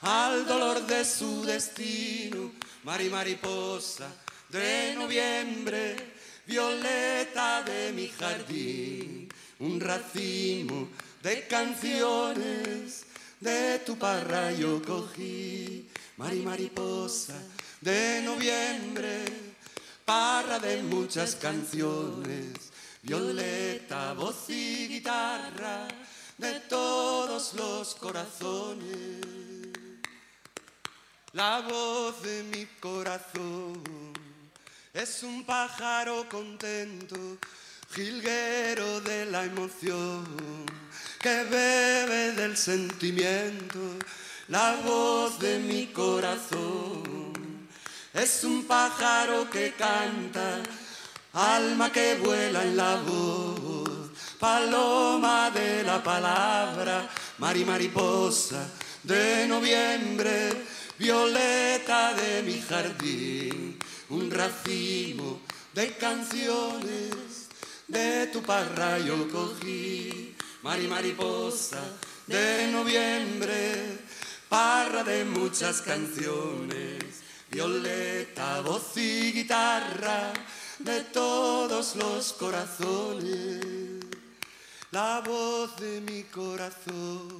al 0.00 0.46
dolor 0.46 0.86
de 0.86 1.04
su 1.04 1.44
destino, 1.44 2.52
mari 2.84 3.10
mariposa 3.10 4.08
de 4.48 4.94
noviembre, 4.94 6.14
violeta 6.46 7.62
de 7.62 7.92
mi 7.92 8.08
jardín 8.08 9.27
un 9.60 9.80
racimo 9.80 10.88
de 11.22 11.46
canciones 11.46 13.04
de 13.40 13.80
tu 13.80 13.96
parra 13.96 14.52
yo 14.52 14.80
cogí, 14.82 15.88
mari 16.16 16.40
mariposa 16.40 17.34
de 17.80 18.22
noviembre, 18.22 19.24
parra 20.04 20.58
de 20.58 20.82
muchas 20.82 21.36
canciones, 21.36 22.54
violeta, 23.02 24.12
voz 24.14 24.48
y 24.48 24.88
guitarra 24.88 25.86
de 26.36 26.60
todos 26.68 27.54
los 27.54 27.94
corazones. 27.94 29.20
La 31.32 31.60
voz 31.60 32.22
de 32.22 32.42
mi 32.44 32.66
corazón 32.80 33.82
es 34.92 35.22
un 35.22 35.44
pájaro 35.44 36.28
contento 36.28 37.38
jilguero 37.94 39.00
de 39.00 39.26
la 39.26 39.44
emoción 39.44 40.24
que 41.20 41.44
bebe 41.44 42.32
del 42.32 42.56
sentimiento, 42.56 43.78
la 44.48 44.76
voz 44.84 45.38
de 45.38 45.58
mi 45.58 45.86
corazón. 45.86 47.32
Es 48.12 48.44
un 48.44 48.64
pájaro 48.64 49.48
que 49.50 49.72
canta, 49.72 50.62
alma 51.32 51.90
que 51.90 52.16
vuela 52.16 52.62
en 52.62 52.76
la 52.76 52.96
voz, 52.96 54.10
paloma 54.38 55.50
de 55.50 55.82
la 55.82 56.02
palabra, 56.02 57.08
mari 57.38 57.64
mariposa 57.64 58.68
de 59.02 59.46
noviembre, 59.46 60.52
violeta 60.98 62.14
de 62.14 62.42
mi 62.42 62.60
jardín, 62.60 63.78
un 64.10 64.30
racimo 64.30 65.40
de 65.74 65.96
canciones 65.96 67.37
de 67.88 68.26
tu 68.26 68.42
parra 68.42 68.98
yo 68.98 69.28
cogí, 69.28 70.34
mari 70.62 70.86
mariposa 70.86 71.80
de 72.26 72.68
noviembre, 72.70 73.98
parra 74.48 75.02
de 75.02 75.24
muchas 75.24 75.80
canciones, 75.80 77.02
violeta, 77.50 78.60
voz 78.60 78.96
y 78.96 79.32
guitarra 79.32 80.32
de 80.78 81.00
todos 81.04 81.96
los 81.96 82.34
corazones. 82.34 84.04
La 84.90 85.20
voz 85.24 85.76
de 85.80 86.00
mi 86.02 86.24
corazón 86.24 87.38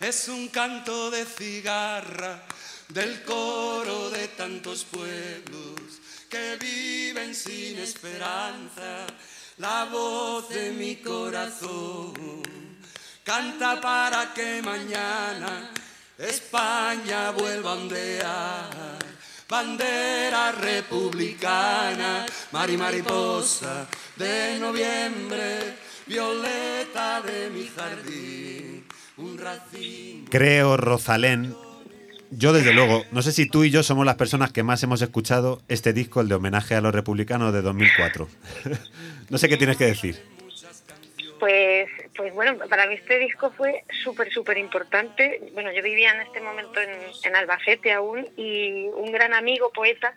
es 0.00 0.28
un 0.28 0.48
canto 0.48 1.10
de 1.10 1.24
cigarra 1.24 2.44
del 2.88 3.22
coro 3.22 4.10
de 4.10 4.28
tantos 4.28 4.84
pueblos 4.84 5.78
que 6.28 6.56
viven 6.56 7.34
sin 7.34 7.78
esperanza 7.78 9.06
la 9.58 9.86
voz 9.86 10.48
de 10.48 10.72
mi 10.72 10.96
corazón. 10.96 12.12
Canta 13.24 13.80
para 13.80 14.32
que 14.34 14.62
mañana 14.62 15.70
España 16.18 17.30
vuelva 17.30 17.72
a 17.72 17.74
ondear. 17.74 18.98
Bandera 19.48 20.52
republicana, 20.52 22.26
mari 22.52 22.76
mariposa 22.76 23.86
de 24.16 24.58
noviembre, 24.58 25.76
violeta 26.06 27.22
de 27.22 27.48
mi 27.48 27.66
jardín, 27.66 28.86
un 29.16 29.38
racimo. 29.38 30.26
Creo, 30.30 30.76
Rosalén, 30.76 31.56
yo 32.30 32.52
desde 32.52 32.74
luego, 32.74 33.04
no 33.10 33.22
sé 33.22 33.32
si 33.32 33.48
tú 33.48 33.64
y 33.64 33.70
yo 33.70 33.82
somos 33.82 34.04
las 34.04 34.16
personas 34.16 34.52
que 34.52 34.62
más 34.62 34.82
hemos 34.82 35.00
escuchado 35.00 35.62
este 35.68 35.92
disco, 35.92 36.20
el 36.20 36.28
de 36.28 36.34
homenaje 36.34 36.74
a 36.74 36.80
los 36.80 36.94
republicanos 36.94 37.52
de 37.52 37.62
2004. 37.62 38.28
no 39.30 39.38
sé 39.38 39.48
qué 39.48 39.56
tienes 39.56 39.76
que 39.76 39.86
decir. 39.86 40.16
Pues, 41.38 41.88
pues 42.16 42.34
bueno, 42.34 42.58
para 42.68 42.86
mí 42.86 42.94
este 42.94 43.18
disco 43.18 43.50
fue 43.56 43.84
súper, 44.02 44.30
súper 44.32 44.58
importante. 44.58 45.40
Bueno, 45.54 45.72
yo 45.72 45.82
vivía 45.82 46.12
en 46.12 46.20
este 46.22 46.40
momento 46.40 46.80
en, 46.80 47.36
Albacete 47.36 47.92
aún 47.92 48.28
y 48.36 48.88
un 48.94 49.12
gran 49.12 49.32
amigo, 49.34 49.70
poeta, 49.72 50.12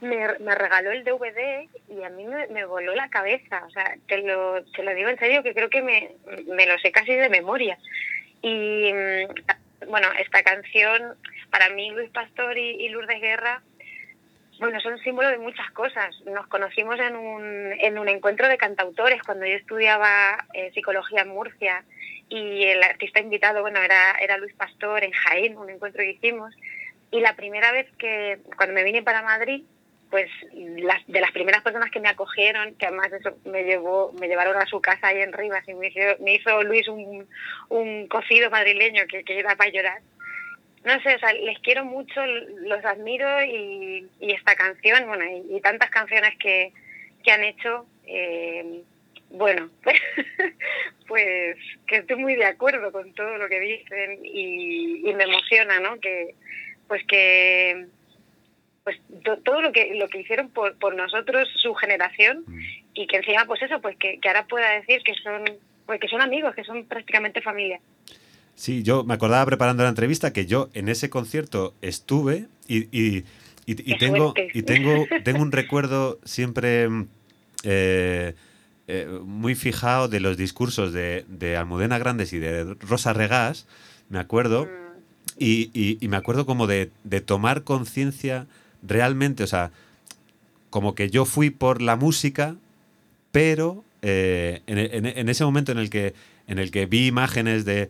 me, 0.00 0.28
regaló 0.54 0.92
el 0.92 1.04
DVD 1.04 1.68
y 1.88 2.02
a 2.02 2.10
mí 2.10 2.26
me, 2.50 2.64
voló 2.66 2.94
la 2.94 3.08
cabeza. 3.08 3.64
O 3.66 3.70
sea, 3.70 3.96
te 4.06 4.18
lo, 4.18 4.62
te 4.64 4.82
lo 4.82 4.94
digo 4.94 5.08
en 5.08 5.18
serio 5.18 5.42
que 5.42 5.54
creo 5.54 5.70
que 5.70 5.82
me, 5.82 6.12
me 6.48 6.66
lo 6.66 6.78
sé 6.78 6.92
casi 6.92 7.14
de 7.14 7.28
memoria. 7.28 7.78
Y 8.42 8.92
bueno, 9.88 10.08
esta 10.18 10.42
canción, 10.42 11.16
para 11.50 11.70
mí 11.70 11.90
Luis 11.90 12.10
Pastor 12.10 12.56
y, 12.56 12.88
Lourdes 12.88 13.20
Guerra, 13.20 13.62
bueno, 14.58 14.80
son 14.80 14.98
símbolo 14.98 15.28
de 15.28 15.38
muchas 15.38 15.70
cosas. 15.72 16.14
Nos 16.26 16.46
conocimos 16.46 16.98
en 17.00 17.16
un, 17.16 17.72
en 17.78 17.98
un 17.98 18.08
encuentro 18.08 18.48
de 18.48 18.58
cantautores 18.58 19.22
cuando 19.22 19.46
yo 19.46 19.54
estudiaba 19.54 20.46
eh, 20.54 20.70
psicología 20.74 21.22
en 21.22 21.28
Murcia 21.28 21.84
y 22.28 22.64
el 22.64 22.82
artista 22.82 23.20
invitado, 23.20 23.60
bueno, 23.60 23.80
era, 23.80 24.12
era 24.20 24.38
Luis 24.38 24.54
Pastor 24.54 25.04
en 25.04 25.12
Jaén, 25.12 25.58
un 25.58 25.68
encuentro 25.68 26.02
que 26.02 26.12
hicimos. 26.12 26.54
Y 27.10 27.20
la 27.20 27.36
primera 27.36 27.72
vez 27.72 27.86
que, 27.98 28.38
cuando 28.56 28.74
me 28.74 28.84
vine 28.84 29.02
para 29.02 29.22
Madrid, 29.22 29.64
pues 30.12 30.30
las, 30.52 31.06
de 31.06 31.22
las 31.22 31.32
primeras 31.32 31.62
personas 31.62 31.90
que 31.90 31.98
me 31.98 32.10
acogieron, 32.10 32.74
que 32.74 32.84
además 32.84 33.10
eso 33.14 33.34
me 33.46 33.64
llevó, 33.64 34.12
me 34.20 34.28
llevaron 34.28 34.58
a 34.58 34.66
su 34.66 34.78
casa 34.78 35.06
ahí 35.06 35.22
en 35.22 35.32
Rivas 35.32 35.66
y 35.66 35.72
me 35.72 35.86
hizo, 35.86 36.00
me 36.20 36.34
hizo 36.34 36.62
Luis 36.64 36.86
un, 36.86 37.26
un 37.70 38.06
cocido 38.08 38.50
madrileño 38.50 39.04
que, 39.10 39.24
que 39.24 39.38
era 39.38 39.56
para 39.56 39.70
llorar. 39.70 40.02
no 40.84 41.00
sé, 41.00 41.14
o 41.14 41.18
sea, 41.18 41.32
les 41.32 41.58
quiero 41.60 41.86
mucho, 41.86 42.26
los 42.26 42.84
admiro 42.84 43.42
y, 43.42 44.06
esta 44.20 44.54
canción, 44.54 45.06
bueno, 45.08 45.24
y, 45.48 45.58
tantas 45.62 45.88
canciones 45.88 46.36
que, 46.38 46.74
han 47.32 47.44
hecho, 47.44 47.86
eh, 48.06 48.82
bueno, 49.30 49.70
pues 51.08 51.56
que 51.86 51.96
estoy 51.96 52.16
muy 52.16 52.34
de 52.34 52.44
acuerdo 52.44 52.92
con 52.92 53.14
todo 53.14 53.38
lo 53.38 53.48
que 53.48 53.60
dicen 53.60 54.18
y, 54.22 55.10
me 55.14 55.24
emociona, 55.24 55.80
¿no? 55.80 55.98
Que, 56.00 56.34
pues 56.86 57.02
que 57.06 57.86
pues 58.84 58.98
todo 59.44 59.60
lo 59.60 59.72
que 59.72 59.94
lo 59.94 60.08
que 60.08 60.20
hicieron 60.20 60.48
por, 60.48 60.76
por 60.78 60.94
nosotros 60.94 61.48
su 61.62 61.74
generación 61.74 62.44
mm. 62.46 62.58
y 62.94 63.06
que 63.06 63.18
encima 63.18 63.44
pues 63.46 63.62
eso 63.62 63.80
pues 63.80 63.96
que, 63.96 64.18
que 64.18 64.28
ahora 64.28 64.46
pueda 64.46 64.70
decir 64.70 65.02
que 65.02 65.14
son 65.14 65.44
pues 65.86 66.00
que 66.00 66.08
son 66.08 66.20
amigos 66.20 66.54
que 66.54 66.64
son 66.64 66.84
prácticamente 66.86 67.40
familia 67.40 67.80
Sí, 68.54 68.82
yo 68.82 69.02
me 69.04 69.14
acordaba 69.14 69.44
preparando 69.46 69.82
la 69.82 69.88
entrevista 69.88 70.32
que 70.32 70.46
yo 70.46 70.68
en 70.74 70.88
ese 70.88 71.08
concierto 71.10 71.74
estuve 71.80 72.46
y, 72.68 72.84
y, 72.96 73.24
y, 73.66 73.98
tengo, 73.98 74.34
y 74.52 74.62
tengo, 74.62 75.06
tengo 75.24 75.42
un 75.42 75.52
recuerdo 75.52 76.18
siempre 76.24 76.88
eh, 77.64 78.34
eh, 78.88 79.06
muy 79.24 79.54
fijado 79.54 80.08
de 80.08 80.20
los 80.20 80.36
discursos 80.36 80.92
de, 80.92 81.24
de, 81.28 81.56
Almudena 81.56 81.98
Grandes 81.98 82.32
y 82.32 82.38
de 82.38 82.74
Rosa 82.80 83.12
Regás, 83.12 83.66
me 84.10 84.18
acuerdo, 84.18 84.66
mm. 84.66 84.68
y, 85.38 85.98
y, 86.00 86.08
me 86.08 86.16
acuerdo 86.16 86.44
como 86.44 86.66
de, 86.66 86.90
de 87.04 87.20
tomar 87.20 87.64
conciencia 87.64 88.46
realmente, 88.82 89.44
o 89.44 89.46
sea, 89.46 89.70
como 90.70 90.94
que 90.94 91.10
yo 91.10 91.24
fui 91.24 91.50
por 91.50 91.82
la 91.82 91.96
música, 91.96 92.56
pero 93.30 93.84
eh, 94.02 94.62
en, 94.66 94.78
en, 94.78 95.06
en, 95.06 95.28
ese 95.28 95.44
momento 95.44 95.72
en 95.72 95.78
el 95.78 95.90
que, 95.90 96.14
en 96.46 96.58
el 96.58 96.70
que 96.70 96.86
vi 96.86 97.06
imágenes 97.06 97.64
de 97.64 97.88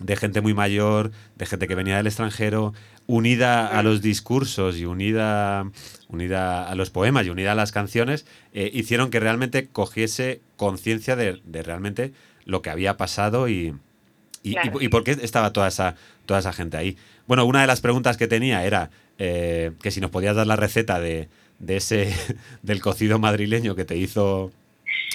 de 0.00 0.16
gente 0.16 0.40
muy 0.40 0.54
mayor, 0.54 1.12
de 1.36 1.46
gente 1.46 1.68
que 1.68 1.74
venía 1.74 1.98
del 1.98 2.06
extranjero, 2.06 2.74
unida 3.06 3.66
a 3.66 3.82
los 3.82 4.02
discursos 4.02 4.76
y 4.76 4.86
unida, 4.86 5.70
unida 6.08 6.68
a 6.68 6.74
los 6.74 6.90
poemas 6.90 7.26
y 7.26 7.30
unida 7.30 7.52
a 7.52 7.54
las 7.54 7.70
canciones, 7.70 8.26
eh, 8.52 8.70
hicieron 8.72 9.10
que 9.10 9.20
realmente 9.20 9.68
cogiese 9.68 10.40
conciencia 10.56 11.16
de, 11.16 11.40
realmente 11.44 12.12
lo 12.44 12.62
que 12.62 12.70
había 12.70 12.96
pasado 12.96 13.48
y, 13.48 13.74
y, 14.42 14.88
por 14.88 15.04
qué 15.04 15.12
estaba 15.12 15.52
toda 15.52 15.68
esa, 15.68 15.96
toda 16.24 16.40
esa 16.40 16.52
gente 16.52 16.76
ahí. 16.76 16.96
Bueno, 17.26 17.44
una 17.44 17.60
de 17.60 17.66
las 17.66 17.80
preguntas 17.80 18.16
que 18.16 18.26
tenía 18.26 18.64
era 18.64 18.90
eh, 19.20 19.72
que 19.82 19.90
si 19.90 20.00
nos 20.00 20.10
podías 20.10 20.34
dar 20.34 20.46
la 20.46 20.56
receta 20.56 20.98
de, 20.98 21.28
de 21.58 21.76
ese 21.76 22.12
del 22.62 22.80
cocido 22.80 23.18
madrileño 23.18 23.76
que 23.76 23.84
te 23.84 23.96
hizo 23.96 24.50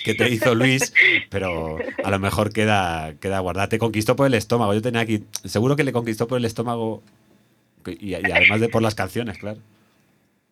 que 0.03 0.13
te 0.13 0.29
hizo 0.29 0.53
Luis, 0.53 0.93
pero 1.29 1.79
a 2.03 2.11
lo 2.11 2.19
mejor 2.19 2.53
queda, 2.53 3.15
queda 3.19 3.39
guardada. 3.39 3.67
Te 3.69 3.79
conquistó 3.79 4.15
por 4.15 4.27
el 4.27 4.35
estómago. 4.35 4.75
Yo 4.75 4.81
tenía 4.81 5.01
aquí, 5.01 5.23
seguro 5.43 5.75
que 5.75 5.83
le 5.83 5.91
conquistó 5.91 6.27
por 6.27 6.37
el 6.37 6.45
estómago 6.45 7.01
y, 7.99 8.13
además 8.13 8.61
de 8.61 8.69
por 8.69 8.83
las 8.83 8.93
canciones, 8.93 9.39
claro. 9.39 9.59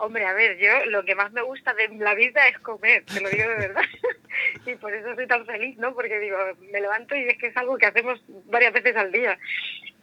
Hombre, 0.04 0.26
a 0.26 0.34
ver, 0.34 0.58
yo 0.58 0.86
lo 0.88 1.06
que 1.06 1.16
más 1.16 1.32
me 1.32 1.42
gusta 1.42 1.74
de 1.74 1.88
la 1.96 2.14
vida 2.14 2.46
es 2.50 2.60
comer, 2.60 3.06
te 3.06 3.22
lo 3.22 3.30
digo 3.30 3.48
de 3.48 3.56
verdad. 3.56 3.84
y 4.66 4.76
por 4.76 4.94
eso 4.94 5.16
soy 5.16 5.28
tan 5.28 5.46
feliz, 5.46 5.78
¿no? 5.78 5.94
Porque 5.94 6.20
digo, 6.20 6.38
me 6.74 6.82
levanto 6.82 7.16
y 7.16 7.24
es 7.24 7.38
que 7.38 7.48
es 7.48 7.56
algo 7.56 7.78
que 7.78 7.86
hacemos 7.86 8.22
varias 8.48 8.74
veces 8.74 8.98
al 8.98 9.14
día. 9.14 9.40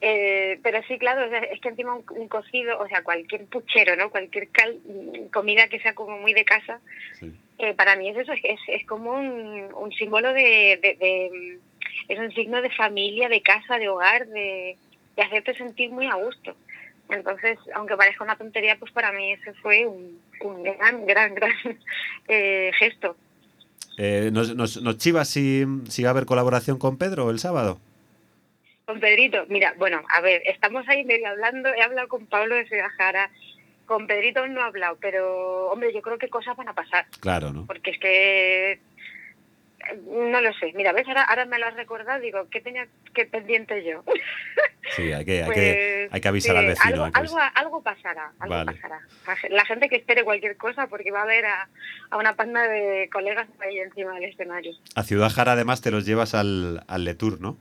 Eh, 0.00 0.58
pero 0.62 0.82
sí, 0.88 0.98
claro, 0.98 1.30
es 1.36 1.60
que 1.60 1.68
encima 1.68 1.96
un, 1.96 2.28
cocido, 2.28 2.78
o 2.78 2.88
sea, 2.88 3.02
cualquier 3.02 3.44
puchero, 3.44 3.94
¿no? 3.94 4.08
Cualquier 4.08 4.48
comida 5.30 5.68
que 5.68 5.80
sea 5.80 5.94
como 5.94 6.16
muy 6.16 6.32
de 6.32 6.46
casa, 6.46 6.80
eh, 7.58 7.74
para 7.74 7.94
mí 7.96 8.08
es 8.08 8.16
eso, 8.16 8.32
es, 8.32 8.60
es 8.68 8.86
como 8.86 9.12
un, 9.12 9.68
un 9.74 9.92
símbolo 9.92 10.32
de, 10.32 11.60
es 12.08 12.18
un 12.18 12.32
signo 12.32 12.62
de 12.62 12.70
familia, 12.70 13.28
de 13.28 13.42
casa, 13.42 13.76
de 13.76 13.90
hogar, 13.90 14.26
de, 14.28 14.78
de 15.14 15.22
hacerte 15.22 15.52
sentir 15.52 15.90
muy 15.90 16.06
a 16.06 16.14
gusto. 16.14 16.56
Entonces, 17.12 17.58
aunque 17.74 17.96
parezca 17.96 18.24
una 18.24 18.36
tontería, 18.36 18.76
pues 18.78 18.92
para 18.92 19.12
mí 19.12 19.32
ese 19.32 19.52
fue 19.54 19.86
un, 19.86 20.20
un 20.40 20.62
gran, 20.62 21.06
gran, 21.06 21.34
gran 21.36 21.52
eh, 22.28 22.70
gesto. 22.78 23.16
Eh, 23.98 24.30
¿nos, 24.32 24.54
nos, 24.54 24.80
nos, 24.80 24.96
chivas 24.98 25.28
si, 25.28 25.64
si 25.88 26.02
va 26.02 26.10
a 26.10 26.12
haber 26.12 26.26
colaboración 26.26 26.78
con 26.78 26.96
Pedro 26.96 27.30
el 27.30 27.38
sábado? 27.38 27.78
Con 28.86 28.98
Pedrito, 28.98 29.44
mira, 29.48 29.74
bueno, 29.78 30.02
a 30.08 30.20
ver, 30.20 30.42
estamos 30.46 30.88
ahí 30.88 31.04
medio 31.04 31.28
hablando, 31.28 31.68
he 31.68 31.82
hablado 31.82 32.08
con 32.08 32.26
Pablo 32.26 32.56
de 32.56 32.66
Segajara, 32.66 33.30
con 33.86 34.06
Pedrito 34.06 34.46
no 34.46 34.60
he 34.60 34.64
hablado, 34.64 34.98
pero 35.00 35.66
hombre, 35.70 35.92
yo 35.92 36.00
creo 36.00 36.16
que 36.18 36.28
cosas 36.28 36.56
van 36.56 36.68
a 36.68 36.74
pasar. 36.74 37.06
Claro, 37.20 37.52
¿no? 37.52 37.66
Porque 37.66 37.90
es 37.90 37.98
que 37.98 38.80
no 40.06 40.40
lo 40.40 40.52
sé. 40.54 40.72
Mira, 40.74 40.92
ves, 40.92 41.06
ahora, 41.08 41.22
ahora 41.24 41.46
me 41.46 41.58
lo 41.58 41.66
has 41.66 41.74
recordado, 41.74 42.20
digo, 42.20 42.46
¿qué 42.50 42.60
tenía 42.60 42.86
que 43.14 43.26
pendiente 43.26 43.84
yo? 43.84 44.04
Sí, 44.96 45.12
hay 45.12 45.24
que, 45.24 45.44
hay 45.44 45.50
que, 45.50 46.06
pues, 46.08 46.14
hay 46.14 46.20
que 46.20 46.28
avisar 46.28 46.56
al 46.56 46.66
vecino. 46.66 47.04
Algo, 47.12 47.38
algo, 47.54 47.82
pasará, 47.82 48.32
algo 48.40 48.64
pasará. 48.64 49.00
La 49.50 49.64
gente 49.64 49.88
que 49.88 49.96
espere 49.96 50.24
cualquier 50.24 50.56
cosa 50.56 50.88
porque 50.88 51.12
va 51.12 51.20
a 51.20 51.24
haber 51.24 51.44
a, 51.44 51.68
a, 52.10 52.16
una 52.16 52.34
panda 52.34 52.66
de 52.66 53.08
colegas 53.12 53.46
ahí 53.60 53.78
encima 53.78 54.14
del 54.14 54.24
escenario. 54.24 54.72
A 54.96 55.02
Ciudad 55.04 55.30
Jara 55.30 55.52
además 55.52 55.80
te 55.80 55.90
los 55.90 56.06
llevas 56.06 56.34
al, 56.34 56.82
al 56.88 57.04
Letour, 57.04 57.40
¿no? 57.40 57.56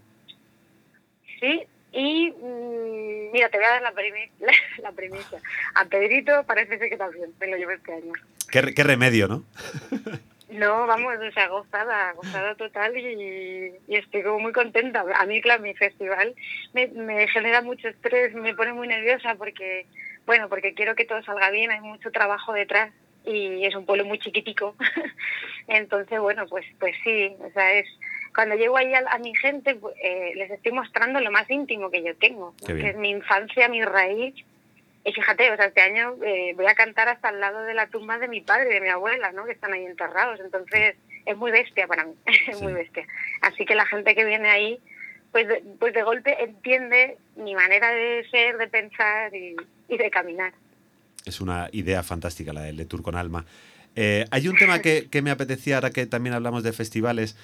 Sí, 1.39 1.67
y 1.91 2.31
mm, 2.31 3.31
mira, 3.31 3.49
te 3.49 3.57
voy 3.57 3.65
a 3.65 3.69
dar 3.69 3.81
la, 3.81 3.91
la, 4.81 4.91
premisa. 4.91 5.37
A 5.75 5.85
Pedrito 5.85 6.43
parece 6.47 6.79
ser 6.79 6.89
que 6.89 6.97
también 6.97 7.31
me 7.39 7.47
lo 7.47 7.57
llevo 7.57 7.71
este 7.71 7.93
año. 7.93 8.13
Qué, 8.49 8.73
qué 8.73 8.83
remedio, 8.83 9.27
¿no? 9.27 9.43
no, 10.51 10.87
vamos, 10.87 11.15
o 11.17 11.31
sea, 11.31 11.47
gozada, 11.47 12.13
gozada 12.13 12.55
total 12.55 12.97
y, 12.97 13.75
y, 13.87 13.95
estoy 13.95 14.23
como 14.23 14.39
muy 14.39 14.51
contenta. 14.51 15.05
A 15.15 15.25
mí, 15.25 15.41
claro, 15.41 15.61
mi 15.61 15.73
festival 15.75 16.35
me, 16.73 16.87
me 16.87 17.27
genera 17.27 17.61
mucho 17.61 17.87
estrés, 17.87 18.33
me 18.33 18.55
pone 18.55 18.73
muy 18.73 18.87
nerviosa 18.87 19.35
porque, 19.35 19.85
bueno, 20.25 20.49
porque 20.49 20.73
quiero 20.73 20.95
que 20.95 21.05
todo 21.05 21.21
salga 21.23 21.51
bien, 21.51 21.71
hay 21.71 21.81
mucho 21.81 22.11
trabajo 22.11 22.53
detrás 22.53 22.91
y 23.25 23.65
es 23.65 23.75
un 23.75 23.85
pueblo 23.85 24.05
muy 24.05 24.19
chiquitico. 24.19 24.75
Entonces, 25.67 26.19
bueno, 26.19 26.45
pues, 26.47 26.65
pues 26.79 26.95
sí, 27.03 27.35
o 27.39 27.51
sea, 27.51 27.73
es 27.73 27.87
cuando 28.33 28.55
llego 28.55 28.77
ahí 28.77 28.93
a, 28.93 29.17
mi 29.19 29.35
gente, 29.35 29.75
pues, 29.75 29.95
eh, 30.03 30.33
les 30.35 30.51
estoy 30.51 30.71
mostrando 30.71 31.19
lo 31.19 31.31
más 31.31 31.49
íntimo 31.49 31.91
que 31.91 32.03
yo 32.03 32.15
tengo, 32.15 32.53
que 32.65 32.89
es 32.89 32.97
mi 32.97 33.09
infancia, 33.09 33.67
mi 33.67 33.83
raíz. 33.83 34.35
Y 35.05 35.13
fíjate, 35.13 35.51
o 35.51 35.55
sea, 35.55 35.65
este 35.65 35.81
año 35.81 36.15
eh, 36.23 36.53
voy 36.55 36.65
a 36.65 36.75
cantar 36.75 37.07
hasta 37.07 37.29
al 37.29 37.39
lado 37.39 37.63
de 37.63 37.73
la 37.73 37.87
tumba 37.87 38.19
de 38.19 38.27
mi 38.27 38.41
padre 38.41 38.69
y 38.69 38.73
de 38.73 38.81
mi 38.81 38.89
abuela, 38.89 39.31
¿no? 39.31 39.45
Que 39.45 39.53
están 39.53 39.73
ahí 39.73 39.85
enterrados. 39.85 40.39
Entonces, 40.39 40.95
es 41.25 41.37
muy 41.37 41.51
bestia 41.51 41.87
para 41.87 42.05
mí, 42.05 42.13
es 42.47 42.61
muy 42.61 42.73
bestia. 42.73 43.05
Así 43.41 43.65
que 43.65 43.75
la 43.75 43.85
gente 43.85 44.13
que 44.15 44.25
viene 44.25 44.49
ahí, 44.49 44.79
pues 45.31 45.47
de, 45.47 45.63
pues 45.79 45.93
de 45.93 46.03
golpe 46.03 46.43
entiende 46.43 47.17
mi 47.35 47.55
manera 47.55 47.91
de 47.91 48.25
ser, 48.29 48.57
de 48.57 48.67
pensar 48.67 49.33
y, 49.33 49.55
de 49.87 50.09
caminar. 50.11 50.53
Es 51.25 51.41
una 51.41 51.69
idea 51.71 52.03
fantástica 52.03 52.53
la 52.53 52.61
del 52.61 52.87
Tour 52.87 53.01
con 53.01 53.15
Alma. 53.15 53.45
Eh, 53.95 54.25
hay 54.31 54.47
un 54.47 54.57
tema 54.57 54.79
que, 54.79 55.07
que, 55.09 55.21
me 55.21 55.31
apetecía, 55.31 55.75
ahora 55.75 55.91
que 55.91 56.05
también 56.05 56.33
hablamos 56.33 56.63
de 56.63 56.73
festivales, 56.73 57.35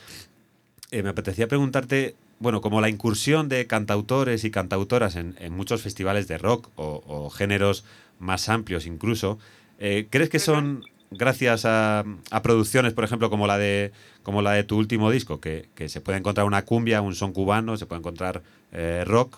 eh, 0.91 1.03
me 1.03 1.09
apetecía 1.09 1.47
preguntarte, 1.47 2.15
bueno, 2.39 2.61
como 2.61 2.81
la 2.81 2.89
incursión 2.89 3.49
de 3.49 3.67
cantautores 3.67 4.43
y 4.43 4.51
cantautoras 4.51 5.15
en, 5.15 5.35
muchos 5.51 5.81
festivales 5.81 6.27
de 6.27 6.37
rock 6.37 6.69
o, 6.75 7.29
géneros 7.29 7.85
más 8.19 8.49
amplios 8.49 8.85
incluso, 8.85 9.39
eh, 9.79 10.07
¿crees 10.09 10.29
que 10.29 10.39
son 10.39 10.83
gracias 11.11 11.65
a, 11.65 12.03
producciones, 12.43 12.93
por 12.93 13.03
ejemplo, 13.03 13.29
como 13.29 13.47
la 13.47 13.57
de 13.57 13.91
como 14.23 14.41
la 14.41 14.53
de 14.53 14.63
tu 14.63 14.77
último 14.77 15.11
disco, 15.11 15.39
que, 15.39 15.67
se 15.87 16.01
puede 16.01 16.17
encontrar 16.17 16.45
una 16.47 16.65
cumbia, 16.65 17.01
un 17.01 17.15
son 17.15 17.31
cubano, 17.31 17.77
se 17.77 17.85
puede 17.85 17.99
encontrar 17.99 18.41
eh, 18.71 19.03
rock? 19.05 19.37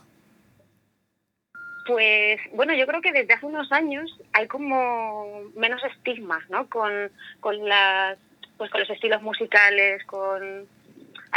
Pues 1.86 2.40
bueno, 2.54 2.74
yo 2.74 2.86
creo 2.86 3.02
que 3.02 3.12
desde 3.12 3.34
hace 3.34 3.46
unos 3.46 3.72
años 3.72 4.18
hay 4.34 4.48
como 4.48 5.44
menos 5.56 5.82
estigmas, 5.84 6.44
¿no? 6.50 6.68
Con, 6.68 6.92
con 7.40 7.68
las 7.68 8.18
pues 8.58 8.72
con 8.72 8.82
los 8.82 8.90
estilos 8.90 9.22
musicales, 9.22 10.04
con 10.06 10.68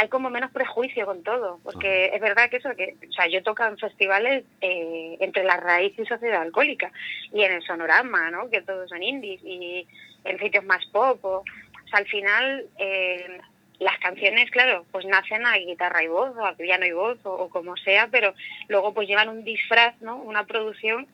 hay 0.01 0.07
como 0.07 0.31
menos 0.31 0.49
prejuicio 0.49 1.05
con 1.05 1.21
todo, 1.21 1.59
porque 1.63 2.09
es 2.11 2.19
verdad 2.19 2.49
que 2.49 2.57
eso, 2.57 2.75
que, 2.75 2.95
o 3.07 3.11
sea, 3.13 3.27
yo 3.27 3.43
toco 3.43 3.63
en 3.63 3.77
festivales 3.77 4.43
eh, 4.59 5.15
entre 5.19 5.43
la 5.43 5.57
raíz 5.57 5.93
y 5.99 6.05
sociedad 6.07 6.41
alcohólica, 6.41 6.91
y 7.31 7.43
en 7.43 7.51
el 7.51 7.61
sonorama, 7.61 8.31
¿no? 8.31 8.49
Que 8.49 8.63
todos 8.63 8.89
son 8.89 9.03
indies, 9.03 9.39
y 9.43 9.87
en 10.23 10.39
sitios 10.39 10.65
más 10.65 10.83
pop, 10.87 11.23
o, 11.23 11.43
sea, 11.87 11.99
al 11.99 12.07
final 12.07 12.65
eh, 12.79 13.41
las 13.77 13.95
canciones, 13.99 14.49
claro, 14.49 14.87
pues 14.91 15.05
nacen 15.05 15.45
a 15.45 15.55
guitarra 15.57 16.03
y 16.03 16.07
voz, 16.07 16.35
o 16.35 16.47
a 16.47 16.55
piano 16.55 16.87
y 16.87 16.93
voz, 16.93 17.19
o, 17.23 17.47
como 17.49 17.77
sea, 17.77 18.07
pero 18.07 18.33
luego 18.69 18.95
pues 18.95 19.07
llevan 19.07 19.29
un 19.29 19.43
disfraz, 19.43 20.01
¿no? 20.01 20.15
Una 20.17 20.47
producción 20.47 21.05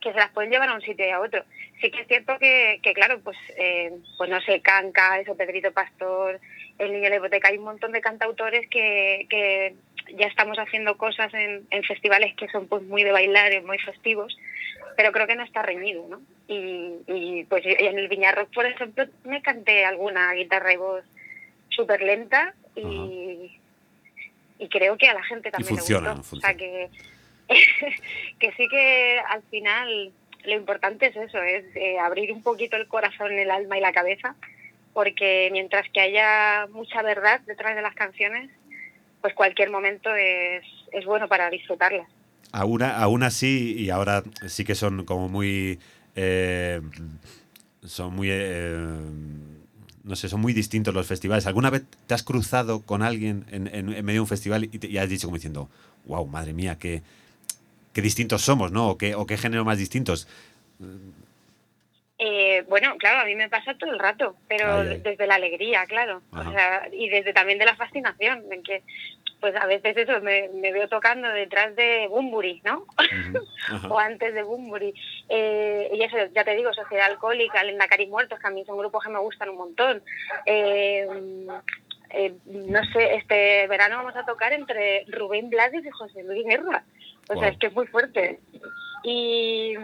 que 0.00 0.12
se 0.12 0.18
las 0.18 0.30
pueden 0.30 0.52
llevar 0.52 0.68
a 0.68 0.74
un 0.74 0.82
sitio 0.82 1.04
y 1.04 1.10
a 1.10 1.20
otro. 1.20 1.42
Sí 1.80 1.90
que 1.90 2.02
es 2.02 2.06
cierto 2.06 2.38
que, 2.38 2.78
que 2.80 2.94
claro, 2.94 3.18
pues, 3.24 3.36
eh, 3.56 3.92
pues 4.16 4.30
no 4.30 4.40
sé, 4.42 4.60
Canca, 4.60 5.18
eso, 5.18 5.36
Pedrito 5.36 5.72
Pastor, 5.72 6.38
El 6.78 6.92
Niño 6.92 7.04
de 7.04 7.10
la 7.10 7.16
Hipoteca, 7.16 7.48
hay 7.48 7.58
un 7.58 7.64
montón 7.64 7.92
de 7.92 8.00
cantautores 8.00 8.68
que, 8.68 9.26
que 9.30 9.74
ya 10.14 10.26
estamos 10.26 10.58
haciendo 10.58 10.96
cosas 10.96 11.32
en, 11.34 11.66
en, 11.70 11.82
festivales 11.84 12.34
que 12.36 12.48
son 12.48 12.68
pues 12.68 12.82
muy 12.82 13.02
de 13.02 13.12
bailar 13.12 13.52
y 13.52 13.60
muy 13.60 13.78
festivos, 13.78 14.36
pero 14.96 15.12
creo 15.12 15.26
que 15.26 15.36
no 15.36 15.44
está 15.44 15.62
reñido, 15.62 16.06
¿no? 16.08 16.20
Y, 16.48 16.94
y 17.06 17.44
pues 17.44 17.64
en 17.64 17.98
el 17.98 18.08
Viñarrock, 18.08 18.52
por 18.52 18.66
ejemplo, 18.66 19.04
me 19.24 19.42
canté 19.42 19.84
alguna 19.84 20.32
guitarra 20.34 20.72
y 20.72 20.76
voz 20.76 21.04
súper 21.70 22.02
lenta 22.02 22.54
y, 22.74 23.58
y 24.58 24.68
creo 24.68 24.96
que 24.96 25.08
a 25.08 25.14
la 25.14 25.24
gente 25.24 25.50
también 25.50 25.76
funciona, 25.76 26.10
le 26.10 26.16
gustó. 26.16 26.36
O 26.36 26.40
sea 26.40 26.54
que 26.54 26.90
que 28.38 28.52
sí 28.52 28.68
que 28.68 29.20
al 29.28 29.42
final 29.44 30.12
lo 30.44 30.52
importante 30.52 31.06
es 31.06 31.16
eso, 31.16 31.42
es 31.42 31.64
eh, 31.74 31.98
abrir 31.98 32.32
un 32.32 32.42
poquito 32.42 32.76
el 32.76 32.86
corazón, 32.86 33.32
el 33.32 33.50
alma 33.50 33.78
y 33.78 33.80
la 33.80 33.92
cabeza, 33.92 34.36
porque 34.96 35.50
mientras 35.52 35.84
que 35.92 36.00
haya 36.00 36.66
mucha 36.72 37.02
verdad 37.02 37.42
detrás 37.46 37.76
de 37.76 37.82
las 37.82 37.94
canciones, 37.94 38.50
pues 39.20 39.34
cualquier 39.34 39.68
momento 39.68 40.08
es, 40.14 40.64
es 40.90 41.04
bueno 41.04 41.28
para 41.28 41.50
disfrutarlas. 41.50 42.08
Aún, 42.50 42.82
aún 42.82 43.22
así, 43.22 43.74
y 43.76 43.90
ahora 43.90 44.22
sí 44.46 44.64
que 44.64 44.74
son 44.74 45.04
como 45.04 45.28
muy... 45.28 45.78
Eh, 46.14 46.80
son 47.84 48.16
muy... 48.16 48.28
Eh, 48.30 48.78
no 50.02 50.16
sé, 50.16 50.30
son 50.30 50.40
muy 50.40 50.54
distintos 50.54 50.94
los 50.94 51.06
festivales. 51.06 51.46
¿Alguna 51.46 51.68
vez 51.68 51.82
te 52.06 52.14
has 52.14 52.22
cruzado 52.22 52.80
con 52.80 53.02
alguien 53.02 53.44
en, 53.50 53.84
medio 53.86 54.14
de 54.14 54.20
un 54.20 54.26
festival 54.26 54.70
y, 54.72 54.96
has 54.96 55.10
dicho 55.10 55.26
como 55.26 55.36
diciendo, 55.36 55.68
wow, 56.06 56.26
madre 56.26 56.54
mía, 56.54 56.78
qué, 56.78 57.02
qué 57.92 58.00
distintos 58.00 58.40
somos, 58.40 58.72
¿no? 58.72 58.88
O 58.88 58.96
qué, 58.96 59.14
o 59.14 59.26
qué 59.26 59.36
género 59.36 59.62
más 59.66 59.76
distintos. 59.76 60.26
Eh, 62.18 62.64
bueno, 62.68 62.96
claro, 62.98 63.20
a 63.20 63.24
mí 63.24 63.34
me 63.34 63.50
pasa 63.50 63.76
todo 63.76 63.90
el 63.90 63.98
rato, 63.98 64.36
pero 64.48 64.82
desde 64.84 65.26
la 65.26 65.34
alegría, 65.34 65.84
claro, 65.84 66.22
o 66.32 66.50
sea, 66.50 66.88
y 66.90 67.10
desde 67.10 67.34
también 67.34 67.58
de 67.58 67.66
la 67.66 67.76
fascinación, 67.76 68.44
en 68.50 68.62
que 68.62 68.82
pues 69.40 69.54
a 69.54 69.66
veces 69.66 69.94
eso 69.96 70.20
me, 70.22 70.48
veo 70.48 70.88
tocando 70.88 71.28
detrás 71.28 71.76
de 71.76 72.08
Bumburi, 72.08 72.62
¿no? 72.64 72.86
o 73.90 73.98
antes 73.98 74.32
de 74.32 74.42
Bumburi. 74.42 74.94
Eh, 75.28 75.90
y 75.92 76.02
eso, 76.02 76.16
ya 76.34 76.42
te 76.42 76.56
digo, 76.56 76.72
Sociedad 76.72 77.10
Alcohólica, 77.10 77.62
Lenda 77.62 77.86
Cari 77.86 78.06
Muertos, 78.06 78.38
que 78.38 78.46
a 78.46 78.50
mí 78.50 78.64
son 78.64 78.78
grupos 78.78 79.04
que 79.04 79.10
me 79.10 79.18
gustan 79.18 79.50
un 79.50 79.58
montón. 79.58 80.02
Eh, 80.46 81.06
no 82.46 82.84
sé, 82.92 83.14
este 83.16 83.66
verano 83.68 83.98
vamos 83.98 84.16
a 84.16 84.24
tocar 84.24 84.54
entre 84.54 85.04
Rubén 85.08 85.50
Blades 85.50 85.84
y 85.84 85.90
José 85.90 86.22
Luis 86.22 86.46
Guerra. 86.46 86.82
O 87.28 87.38
sea, 87.38 87.48
es 87.48 87.58
que 87.58 87.66
es 87.66 87.74
muy 87.74 87.86
fuerte. 87.88 88.40
Y 89.02 89.74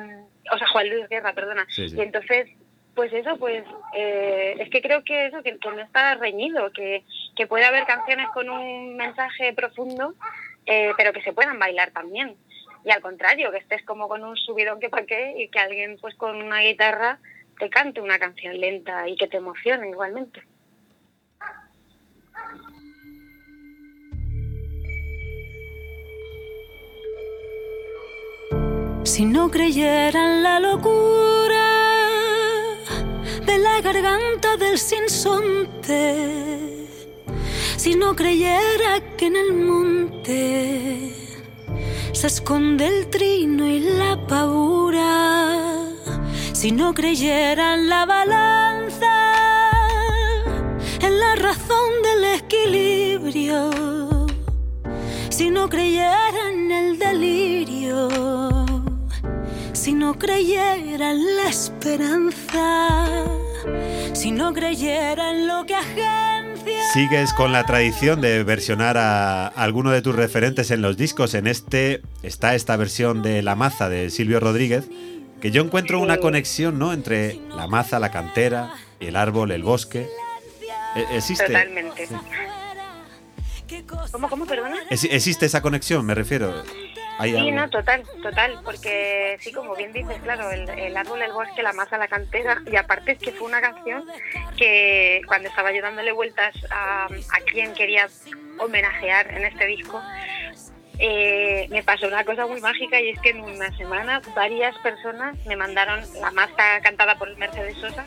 o 0.51 0.59
sea, 0.59 0.67
Juan 0.69 0.89
Luis 0.89 1.09
Guerra, 1.09 1.33
perdona. 1.33 1.67
Y 1.77 2.01
entonces, 2.01 2.49
pues 2.95 3.13
eso, 3.13 3.37
pues 3.39 3.65
eh, 3.95 4.57
es 4.59 4.71
que 4.71 4.83
creo 4.83 5.05
que 5.05 5.27
eso, 5.27 5.43
que, 5.43 5.59
no 5.63 5.81
está 5.81 6.15
reñido, 6.15 6.73
que, 6.73 7.05
que, 7.37 7.47
puede 7.47 7.65
haber 7.65 7.85
canciones 7.87 8.27
con 8.35 8.51
un 8.51 8.97
mensaje 8.97 9.53
profundo, 9.53 10.15
eh, 10.67 10.93
pero 10.97 11.13
que 11.13 11.23
se 11.23 11.33
puedan 11.33 11.59
bailar 11.59 11.91
también. 11.93 12.37
Y 12.85 12.91
al 12.91 13.01
contrario, 13.01 13.51
que 13.53 13.59
estés 13.59 13.85
como 13.85 14.09
con 14.09 14.25
un 14.25 14.37
subidón 14.37 14.81
que 14.81 14.91
pa' 14.91 15.07
qué 15.07 15.35
y 15.39 15.49
que 15.49 15.59
alguien 15.59 15.99
pues 16.01 16.15
con 16.17 16.37
una 16.43 16.61
guitarra 16.61 17.19
te 17.59 17.71
cante 17.71 18.01
una 18.01 18.19
canción 18.19 18.59
lenta 18.59 19.09
y 19.09 19.17
que 19.17 19.29
te 19.29 19.37
emocione 19.37 19.91
igualmente. 19.91 20.43
Si 29.05 29.25
no 29.25 29.51
creyera 29.51 30.33
en 30.33 30.43
la 30.45 30.61
locura 30.61 32.07
de 33.45 33.59
la 33.59 33.81
garganta 33.81 34.57
del 34.57 34.79
sinsonte, 34.79 36.87
si 37.77 37.97
no 37.97 38.15
creyera 38.15 39.01
que 39.17 39.27
en 39.27 39.37
el 39.37 39.55
monte 39.55 41.13
se 42.13 42.27
esconde 42.29 42.87
el 42.87 43.11
trino 43.11 43.67
y 43.67 43.81
la 43.81 44.25
pavura, 44.29 45.89
si 46.53 46.71
no 46.71 46.95
creyera 46.95 47.75
en 47.75 47.89
la 47.89 48.07
balanza, 48.07 49.33
en 51.01 51.19
la 51.19 51.35
razón 51.35 51.91
del 52.05 52.25
equilibrio, 52.41 53.69
si 55.29 55.51
no 55.51 55.69
creyera 55.69 56.51
en 56.53 56.71
el 56.71 56.99
delirio 57.01 58.32
no 60.03 60.19
creyera 60.19 61.13
en 61.13 61.37
la 61.37 61.49
esperanza, 61.49 63.09
si 64.15 64.33
no 64.33 64.53
creyera 64.53 65.31
en 65.31 65.47
lo 65.47 65.65
que 65.65 65.77
agencia. 65.77 66.91
Sigues 66.93 67.33
con 67.33 67.53
la 67.53 67.65
tradición 67.67 68.21
de 68.21 68.43
versionar 68.43 68.99
a 68.99 69.47
alguno 69.47 69.93
de 69.93 70.03
tus 70.03 70.17
referentes 70.17 70.73
en 70.73 70.83
los 70.83 70.97
discos. 70.97 71.35
En 71.35 71.47
este 71.47 72.03
está 72.25 72.57
esta 72.57 72.77
versión 72.77 73.23
de 73.23 73.43
La 73.43 73.55
Maza 73.55 73.89
de 73.89 74.11
Silvio 74.11 74.41
Rodríguez, 74.41 74.89
que 75.41 75.53
yo 75.53 75.63
encuentro 75.63 76.01
una 76.01 76.17
conexión 76.17 76.81
¿no? 76.81 76.93
entre 76.93 77.39
la 77.55 77.69
maza, 77.69 78.01
la 78.01 78.11
cantera, 78.11 78.75
el 78.99 79.15
árbol, 79.15 79.53
el 79.53 79.63
bosque. 79.63 80.09
E-, 80.97 81.17
¿Existe? 81.17 81.47
Totalmente. 81.47 82.09
¿Cómo, 84.11 84.29
cómo, 84.29 84.47
perdona? 84.47 84.79
¿Existe 84.91 85.47
esa 85.47 85.63
conexión, 85.63 86.05
me 86.05 86.17
refiero? 86.17 86.65
Sí, 87.23 87.51
no, 87.51 87.71
total, 87.71 88.03
total, 88.23 88.61
porque 88.65 89.37
sí, 89.41 89.53
como 89.53 89.75
bien 89.75 89.93
dices, 89.93 90.19
claro, 90.23 90.51
el, 90.51 90.97
árbol, 90.97 91.23
el 91.23 91.33
bosque, 91.33 91.63
la 91.63 91.73
masa, 91.73 91.99
la 91.99 92.09
cantera, 92.09 92.63
y 92.71 92.77
aparte 92.77 93.13
es 93.13 93.19
que 93.19 93.33
fue 93.33 93.49
una 93.49 93.61
canción 93.61 94.05
que 94.57 95.23
cuando 95.27 95.49
estaba 95.49 95.73
yo 95.73 95.83
dándole 95.83 96.13
vueltas 96.13 96.55
a, 96.71 97.05
a 97.07 97.41
quien 97.51 97.73
quería 97.75 98.09
homenajear 98.59 99.33
en 99.33 99.45
este 99.45 99.67
disco, 99.67 100.01
eh, 100.99 101.67
me 101.71 101.83
pasó 101.83 102.07
una 102.07 102.25
cosa 102.25 102.47
muy 102.47 102.61
mágica 102.61 103.01
y 103.01 103.11
es 103.11 103.21
que 103.21 103.31
en 103.31 103.41
una 103.41 103.77
semana 103.77 104.21
varias 104.37 104.77
personas 104.79 105.37
me 105.47 105.57
mandaron 105.57 106.01
la 106.21 106.31
masa 106.31 106.81
cantada 106.83 107.19
por 107.19 107.35
Mercedes 107.39 107.77
Sosa 107.79 108.05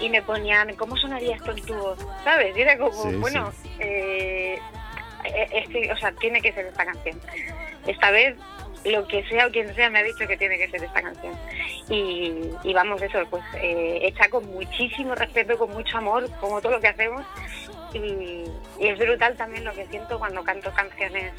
y 0.00 0.08
me 0.08 0.22
ponían, 0.22 0.74
¿cómo 0.76 0.96
sonaría 0.96 1.36
esto 1.36 1.52
en 1.52 1.62
tu 1.64 1.74
voz? 1.74 1.98
¿Sabes? 2.24 2.56
Y 2.56 2.60
era 2.62 2.76
como, 2.78 3.20
bueno, 3.20 3.52
eh, 3.78 4.58
o 5.92 5.96
sea, 5.96 6.12
tiene 6.12 6.40
que 6.40 6.52
ser 6.52 6.66
esta 6.66 6.84
canción 6.84 7.18
esta 7.86 8.10
vez 8.10 8.36
lo 8.84 9.06
que 9.06 9.22
sea 9.24 9.46
o 9.46 9.50
quien 9.50 9.74
sea 9.74 9.90
me 9.90 9.98
ha 9.98 10.02
dicho 10.02 10.26
que 10.26 10.36
tiene 10.36 10.56
que 10.56 10.68
ser 10.68 10.82
esta 10.82 11.02
canción. 11.02 11.34
Y, 11.90 12.72
vamos, 12.72 13.02
eso, 13.02 13.18
pues 13.28 13.42
eh, 13.56 14.00
hecha 14.02 14.30
con 14.30 14.46
muchísimo 14.46 15.14
respeto, 15.14 15.58
con 15.58 15.70
mucho 15.70 15.98
amor, 15.98 16.30
como 16.40 16.60
todo 16.62 16.72
lo 16.72 16.80
que 16.80 16.88
hacemos. 16.88 17.22
Y, 17.92 18.44
es 18.80 18.98
brutal 18.98 19.36
también 19.36 19.64
lo 19.64 19.74
que 19.74 19.86
siento 19.88 20.18
cuando 20.18 20.42
canto 20.42 20.72
canciones 20.72 21.32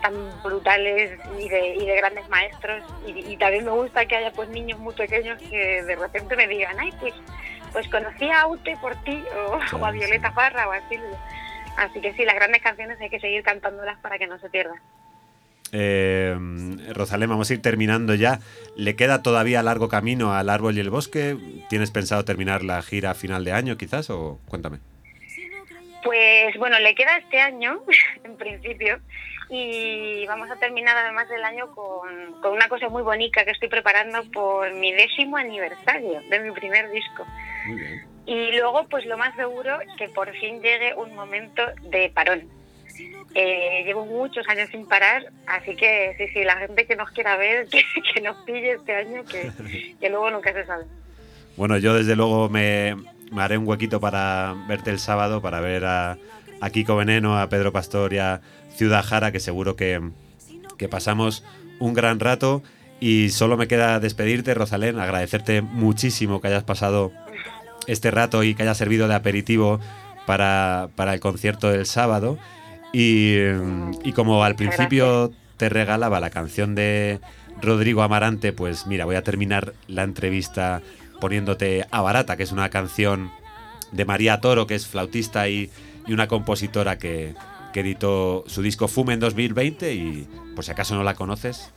tan 0.00 0.14
brutales 0.42 1.18
y 1.38 1.48
de, 1.48 1.74
y 1.74 1.86
de 1.86 1.96
grandes 1.96 2.26
maestros. 2.30 2.82
Y, 3.06 3.36
también 3.36 3.66
me 3.66 3.72
gusta 3.72 4.06
que 4.06 4.16
haya 4.16 4.32
pues 4.32 4.48
niños 4.48 4.78
muy 4.78 4.94
pequeños 4.94 5.38
que 5.42 5.82
de 5.82 5.96
repente 5.96 6.34
me 6.34 6.48
digan, 6.48 6.80
ay, 6.80 6.92
pues, 6.98 7.14
pues 7.72 7.88
conocí 7.88 8.30
a 8.30 8.42
Aute 8.42 8.74
por 8.78 8.94
ti, 9.02 9.22
o, 9.46 9.84
a 9.84 9.90
Violeta 9.90 10.32
Parra, 10.32 10.66
o 10.66 10.72
a 10.72 10.88
Silvia. 10.88 11.18
Así 11.76 12.00
que 12.00 12.12
sí, 12.14 12.24
las 12.24 12.34
grandes 12.34 12.62
canciones 12.62 13.00
hay 13.00 13.10
que 13.10 13.20
seguir 13.20 13.42
cantándolas 13.42 13.98
para 13.98 14.18
que 14.18 14.26
no 14.26 14.38
se 14.38 14.48
pierdan. 14.50 14.78
Eh, 15.76 16.36
Rosalén, 16.92 17.28
vamos 17.28 17.50
a 17.50 17.54
ir 17.54 17.62
terminando 17.62 18.14
ya. 18.14 18.38
¿Le 18.76 18.94
queda 18.94 19.22
todavía 19.22 19.62
largo 19.62 19.88
camino 19.88 20.32
al 20.32 20.48
árbol 20.48 20.76
y 20.76 20.80
el 20.80 20.90
bosque? 20.90 21.36
¿Tienes 21.68 21.90
pensado 21.90 22.24
terminar 22.24 22.62
la 22.62 22.80
gira 22.82 23.10
a 23.10 23.14
final 23.14 23.44
de 23.44 23.52
año 23.52 23.76
quizás 23.76 24.08
o 24.10 24.38
cuéntame? 24.46 24.78
Pues 26.04 26.56
bueno, 26.58 26.78
le 26.78 26.94
queda 26.94 27.16
este 27.16 27.40
año, 27.40 27.82
en 28.24 28.36
principio, 28.36 29.00
y 29.48 30.24
vamos 30.26 30.50
a 30.50 30.56
terminar 30.56 30.96
además 30.96 31.28
del 31.28 31.42
año 31.42 31.74
con, 31.74 32.40
con, 32.40 32.52
una 32.52 32.68
cosa 32.68 32.88
muy 32.88 33.02
bonita 33.02 33.44
que 33.44 33.50
estoy 33.50 33.68
preparando 33.68 34.22
por 34.30 34.72
mi 34.74 34.92
décimo 34.92 35.38
aniversario 35.38 36.20
de 36.28 36.40
mi 36.40 36.52
primer 36.52 36.90
disco. 36.90 37.26
Y 38.26 38.52
luego, 38.52 38.86
pues 38.88 39.04
lo 39.06 39.18
más 39.18 39.34
seguro, 39.36 39.78
que 39.98 40.08
por 40.08 40.32
fin 40.32 40.62
llegue 40.62 40.94
un 40.94 41.14
momento 41.14 41.62
de 41.82 42.10
parón 42.14 42.48
eh, 43.34 43.82
llevo 43.84 44.06
muchos 44.06 44.46
años 44.48 44.68
sin 44.70 44.86
parar, 44.86 45.24
así 45.46 45.74
que 45.74 46.14
sí, 46.16 46.26
sí, 46.32 46.44
la 46.44 46.56
gente 46.56 46.86
que 46.86 46.94
nos 46.94 47.10
quiera 47.10 47.36
ver, 47.36 47.66
que, 48.14 48.20
nos 48.20 48.36
pille 48.44 48.74
este 48.74 48.94
año, 48.94 49.24
que, 49.24 50.08
luego 50.08 50.30
nunca 50.30 50.52
se 50.52 50.64
sabe. 50.64 50.84
Bueno, 51.56 51.76
yo 51.78 51.94
desde 51.94 52.14
luego 52.14 52.48
me, 52.48 52.94
haré 53.36 53.58
un 53.58 53.66
huequito 53.66 54.00
para 54.00 54.54
verte 54.68 54.90
el 54.90 55.00
sábado, 55.00 55.42
para 55.42 55.60
ver 55.60 55.84
a, 55.84 56.16
Kiko 56.72 56.96
Veneno, 56.96 57.38
a 57.38 57.48
Pedro 57.48 57.72
Pastor 57.72 58.14
y 58.14 58.18
a 58.18 58.40
Ciudad 58.70 59.04
Jara, 59.04 59.32
que 59.32 59.40
seguro 59.40 59.76
que, 59.76 60.00
que 60.78 60.88
pasamos 60.88 61.44
un 61.78 61.92
gran 61.92 62.20
rato. 62.20 62.62
Y 63.00 63.30
solo 63.30 63.58
me 63.58 63.68
queda 63.68 64.00
despedirte, 64.00 64.54
Rosalén, 64.54 64.98
agradecerte 64.98 65.60
muchísimo 65.60 66.40
que 66.40 66.48
hayas 66.48 66.64
pasado 66.64 67.12
este 67.86 68.10
rato 68.10 68.42
y 68.42 68.54
que 68.54 68.62
haya 68.62 68.74
servido 68.74 69.08
de 69.08 69.14
aperitivo 69.14 69.80
para, 70.26 70.88
para 70.96 71.14
el 71.14 71.20
concierto 71.20 71.70
del 71.70 71.86
sábado. 71.86 72.38
Y, 72.92 73.34
como 74.14 74.44
al 74.44 74.54
principio 74.54 75.32
te 75.56 75.68
regalaba 75.68 76.20
la 76.20 76.30
canción 76.30 76.76
de 76.76 77.18
Rodrigo 77.60 78.02
Amarante, 78.02 78.52
pues 78.52 78.86
mira, 78.86 79.04
voy 79.04 79.16
a 79.16 79.22
terminar 79.22 79.74
la 79.88 80.04
entrevista 80.04 80.80
poniéndote 81.20 81.86
a 81.90 82.02
Barata, 82.02 82.36
que 82.36 82.44
es 82.44 82.52
una 82.52 82.68
canción 82.70 83.32
de 83.90 84.04
María 84.04 84.40
Toro, 84.40 84.68
que 84.68 84.76
es 84.76 84.86
flautista 84.86 85.48
y, 85.48 85.70
una 86.06 86.28
compositora 86.28 86.98
que, 86.98 87.34
editó 87.74 88.44
su 88.46 88.62
disco 88.62 88.86
Fume 88.86 89.14
en 89.14 89.18
2020 89.18 89.94
y 89.94 90.28
por 90.54 90.64
si 90.64 90.70
acaso 90.70 90.94
no 90.94 91.02
la 91.02 91.14
conoces, 91.14 91.72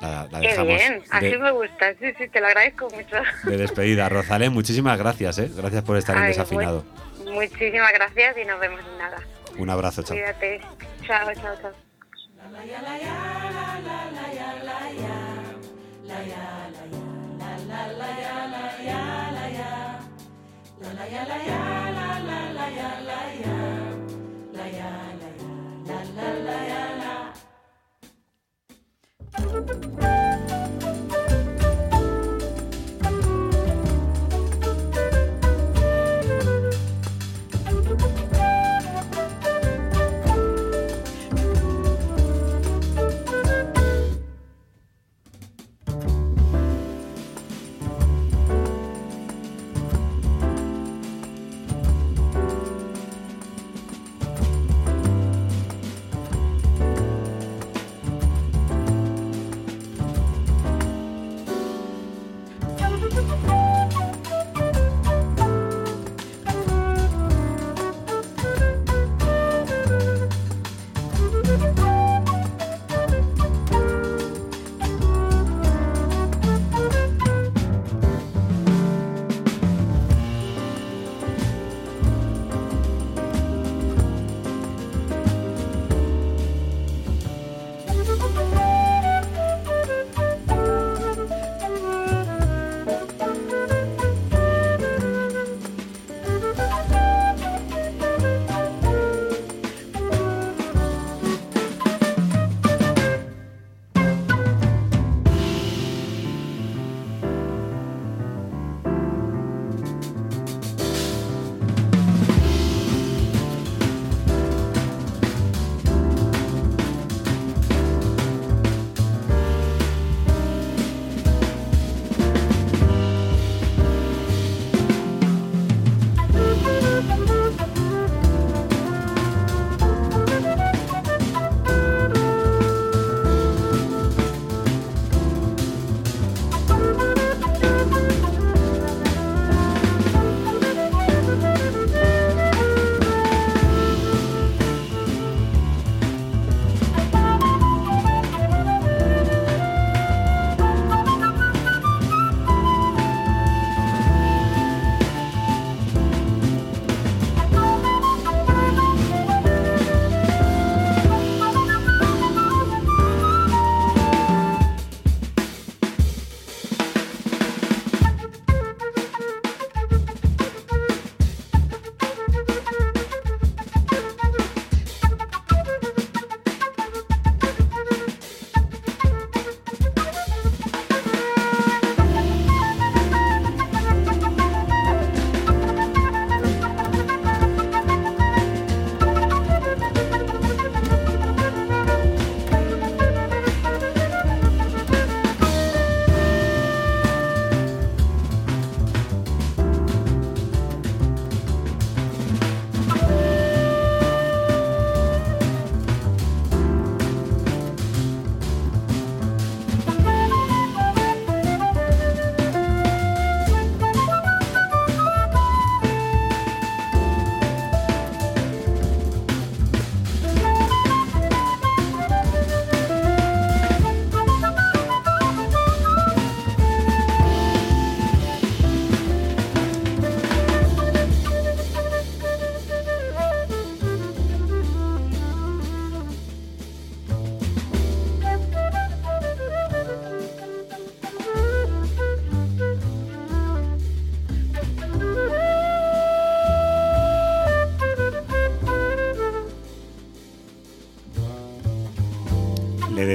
la, 0.00 0.28
la 0.30 0.40
Qué 0.40 0.62
bien, 0.62 1.02
así 1.10 1.36
me 1.36 1.50
gusta. 1.52 1.94
Sí, 1.94 2.12
sí, 2.18 2.28
te 2.28 2.40
lo 2.40 2.46
agradezco 2.46 2.88
mucho. 2.90 3.16
De 3.44 3.56
despedida, 3.56 4.08
Rosalén, 4.08 4.52
muchísimas 4.52 4.98
gracias, 4.98 5.38
¿eh? 5.38 5.50
Gracias 5.56 5.82
por 5.82 5.96
estar 5.96 6.16
en 6.16 6.26
desafinado. 6.26 6.84
Muchísimas 7.24 7.92
gracias 7.92 8.36
y 8.36 8.44
nos 8.44 8.60
vemos 8.60 8.80
en 8.80 8.98
nada. 8.98 9.18
Un 9.56 9.70
abrazo, 9.70 10.02
chao. 10.02 10.16
Cuídate. 10.16 10.60
Chao, 11.06 11.32
chao, 11.34 11.54
chao. 11.60 11.72
la 12.36 12.50
la 12.50 12.98
la 26.16 26.34
la 26.44 26.93
thank 29.54 30.02
you 30.02 30.23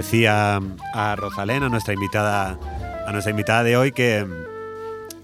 decía 0.09 0.59
a 0.95 1.15
Rosalena, 1.15 1.69
nuestra 1.69 1.93
invitada, 1.93 2.57
a 3.05 3.11
nuestra 3.11 3.29
invitada 3.29 3.61
de 3.61 3.77
hoy, 3.77 3.91
que, 3.91 4.25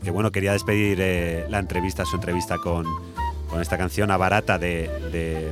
que 0.03 0.11
bueno, 0.11 0.31
quería 0.31 0.51
despedir 0.51 0.99
eh, 1.01 1.47
la 1.49 1.57
entrevista, 1.57 2.05
su 2.05 2.17
entrevista 2.17 2.59
con, 2.59 2.85
con 3.49 3.61
esta 3.63 3.79
canción 3.79 4.11
a 4.11 4.17
barata 4.17 4.59
de, 4.59 4.87
de, 5.11 5.49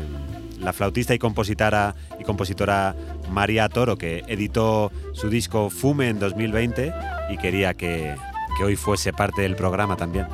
la 0.60 0.72
flautista 0.72 1.16
y 1.16 1.18
compositora, 1.18 1.96
María 3.32 3.70
Toro, 3.70 3.98
que 3.98 4.24
editó 4.28 4.92
su 5.14 5.32
disco 5.32 5.72
Fume 5.72 6.10
en 6.10 6.20
2020 6.20 6.94
y 7.32 7.38
quería 7.38 7.74
que, 7.74 8.16
que 8.60 8.64
hoy 8.64 8.76
fuese 8.76 9.14
parte 9.14 9.42
del 9.42 9.56
programa 9.56 9.98
también. 9.98 10.28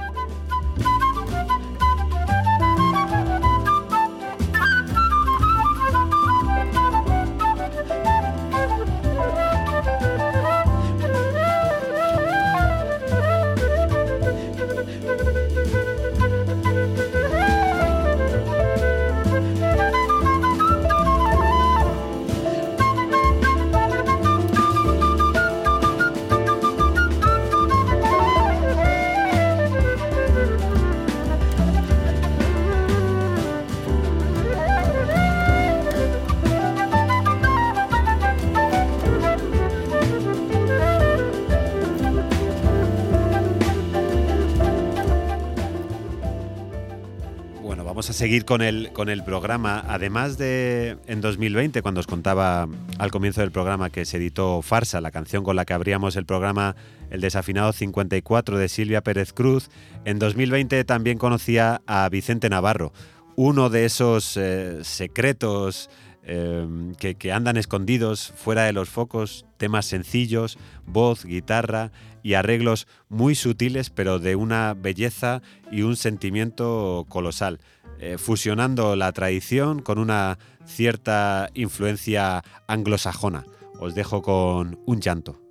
Con 48.49 48.63
el, 48.63 48.91
con 48.93 49.09
el 49.09 49.23
programa. 49.23 49.85
Además 49.87 50.39
de 50.39 50.97
en 51.05 51.21
2020, 51.21 51.83
cuando 51.83 51.99
os 51.99 52.07
contaba 52.07 52.67
al 52.97 53.11
comienzo 53.11 53.41
del 53.41 53.51
programa 53.51 53.91
que 53.91 54.05
se 54.05 54.17
editó 54.17 54.63
Farsa, 54.63 55.01
la 55.01 55.11
canción 55.11 55.43
con 55.43 55.55
la 55.55 55.65
que 55.65 55.73
abríamos 55.73 56.15
el 56.15 56.25
programa 56.25 56.75
El 57.11 57.21
desafinado 57.21 57.73
54 57.73 58.57
de 58.57 58.67
Silvia 58.67 59.01
Pérez 59.01 59.33
Cruz, 59.33 59.69
en 60.03 60.17
2020 60.17 60.83
también 60.83 61.19
conocía 61.19 61.83
a 61.85 62.09
Vicente 62.09 62.49
Navarro, 62.49 62.91
uno 63.35 63.69
de 63.69 63.85
esos 63.85 64.35
eh, 64.35 64.79
secretos 64.81 65.91
Em, 66.31 66.93
que, 66.93 67.31
andan 67.31 67.57
escondidos 67.57 68.31
fuera 68.35 68.65
de 68.65 68.71
los 68.71 68.87
focos, 68.87 69.47
temas 69.57 69.87
sencillos, 69.87 70.59
voz, 70.85 71.25
guitarra 71.25 71.91
y 72.21 72.35
arreglos 72.35 72.87
muy 73.09 73.33
sutiles, 73.33 73.89
pero 73.89 74.19
de 74.19 74.35
una 74.35 74.75
belleza 74.75 75.41
y 75.71 75.81
un 75.81 75.95
sentimiento 75.95 77.07
colosal, 77.09 77.59
eh, 77.97 78.19
fusionando 78.19 78.95
la 78.95 79.11
tradición 79.11 79.81
con 79.81 79.97
una 79.97 80.37
cierta 80.67 81.49
influencia 81.55 82.43
anglosajona. 82.67 83.43
Os 83.79 83.95
dejo 83.95 84.21
con 84.21 84.77
un 84.85 85.01
llanto. 85.01 85.48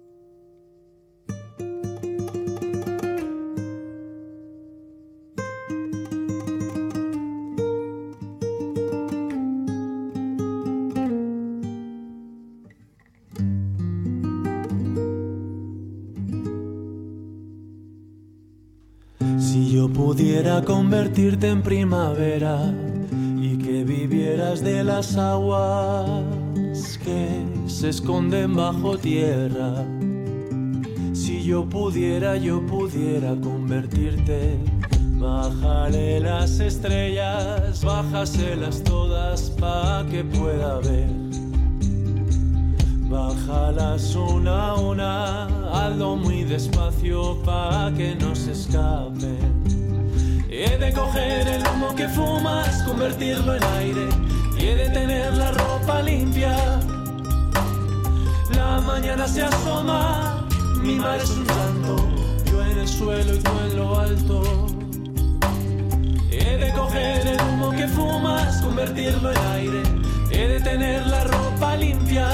Convertirte 20.89 21.49
en 21.49 21.61
primavera 21.61 22.73
y 23.39 23.59
que 23.59 23.85
vivieras 23.85 24.63
de 24.63 24.83
las 24.83 25.19
aguas 25.19 26.25
que 27.05 27.45
se 27.67 27.91
esconden 27.91 28.57
bajo 28.57 28.97
tierra. 28.97 29.85
Si 31.13 31.43
yo 31.43 31.69
pudiera, 31.69 32.39
yo 32.39 32.65
pudiera 32.67 33.37
convertirte. 33.37 34.59
Bájale 35.19 36.21
las 36.21 36.59
estrellas, 36.59 37.85
bájaselas 37.85 38.83
todas 38.83 39.51
pa' 39.61 40.07
que 40.11 40.25
pueda 40.25 40.79
ver. 40.79 41.11
Bájalas 43.11 44.17
una 44.17 44.69
a 44.69 44.81
una, 44.81 45.45
hazlo 45.71 46.17
muy 46.17 46.45
despacio 46.45 47.37
pa' 47.45 47.93
que 47.95 48.15
no 48.15 48.35
se 48.35 48.53
escapen. 48.53 49.58
He 50.61 50.77
de 50.77 50.93
coger 50.93 51.47
el 51.47 51.63
humo 51.69 51.95
que 51.95 52.09
fumas, 52.09 52.83
convertirlo 52.83 53.55
en 53.55 53.63
aire. 53.79 54.09
He 54.59 54.75
de 54.75 54.91
tener 54.91 55.33
la 55.35 55.53
ropa 55.53 56.03
limpia. 56.03 56.57
La 58.57 58.81
mañana 58.81 59.29
se 59.29 59.45
asoma, 59.45 60.49
mi 60.83 60.97
mar 60.97 61.21
es 61.23 61.31
un 61.31 61.47
llanto. 61.47 61.97
Yo 62.51 62.61
en 62.65 62.77
el 62.77 62.89
suelo 62.89 63.35
y 63.37 63.39
tú 63.39 63.51
en 63.67 63.77
lo 63.77 64.01
alto. 64.01 64.67
He 66.33 66.57
de 66.57 66.73
coger 66.73 67.25
el 67.29 67.41
humo 67.41 67.71
que 67.71 67.87
fumas, 67.87 68.61
convertirlo 68.61 69.31
en 69.31 69.39
aire. 69.55 69.83
He 70.33 70.49
de 70.49 70.61
tener 70.61 71.07
la 71.07 71.23
ropa 71.23 71.77
limpia. 71.77 72.29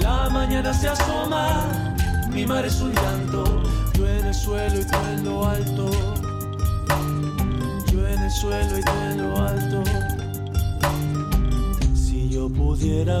La 0.00 0.30
mañana 0.30 0.72
se 0.72 0.88
asoma, 0.88 1.94
mi 2.30 2.46
mar 2.46 2.64
es 2.64 2.80
un 2.80 2.94
llanto. 2.94 3.21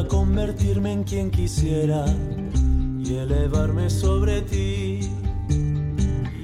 Convertirme 0.08 0.92
en 0.92 1.02
quien 1.02 1.30
quisiera 1.30 2.04
y 3.04 3.16
elevarme 3.16 3.90
sobre 3.90 4.42
ti 4.42 5.00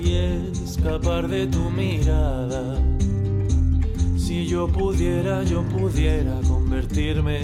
y 0.03 0.13
escapar 0.65 1.29
de 1.29 1.47
tu 1.47 1.71
mirada. 1.71 2.83
Si 4.17 4.47
yo 4.47 4.67
pudiera, 4.67 5.45
yo 5.45 5.63
pudiera 5.63 6.41
convertirme. 6.49 7.41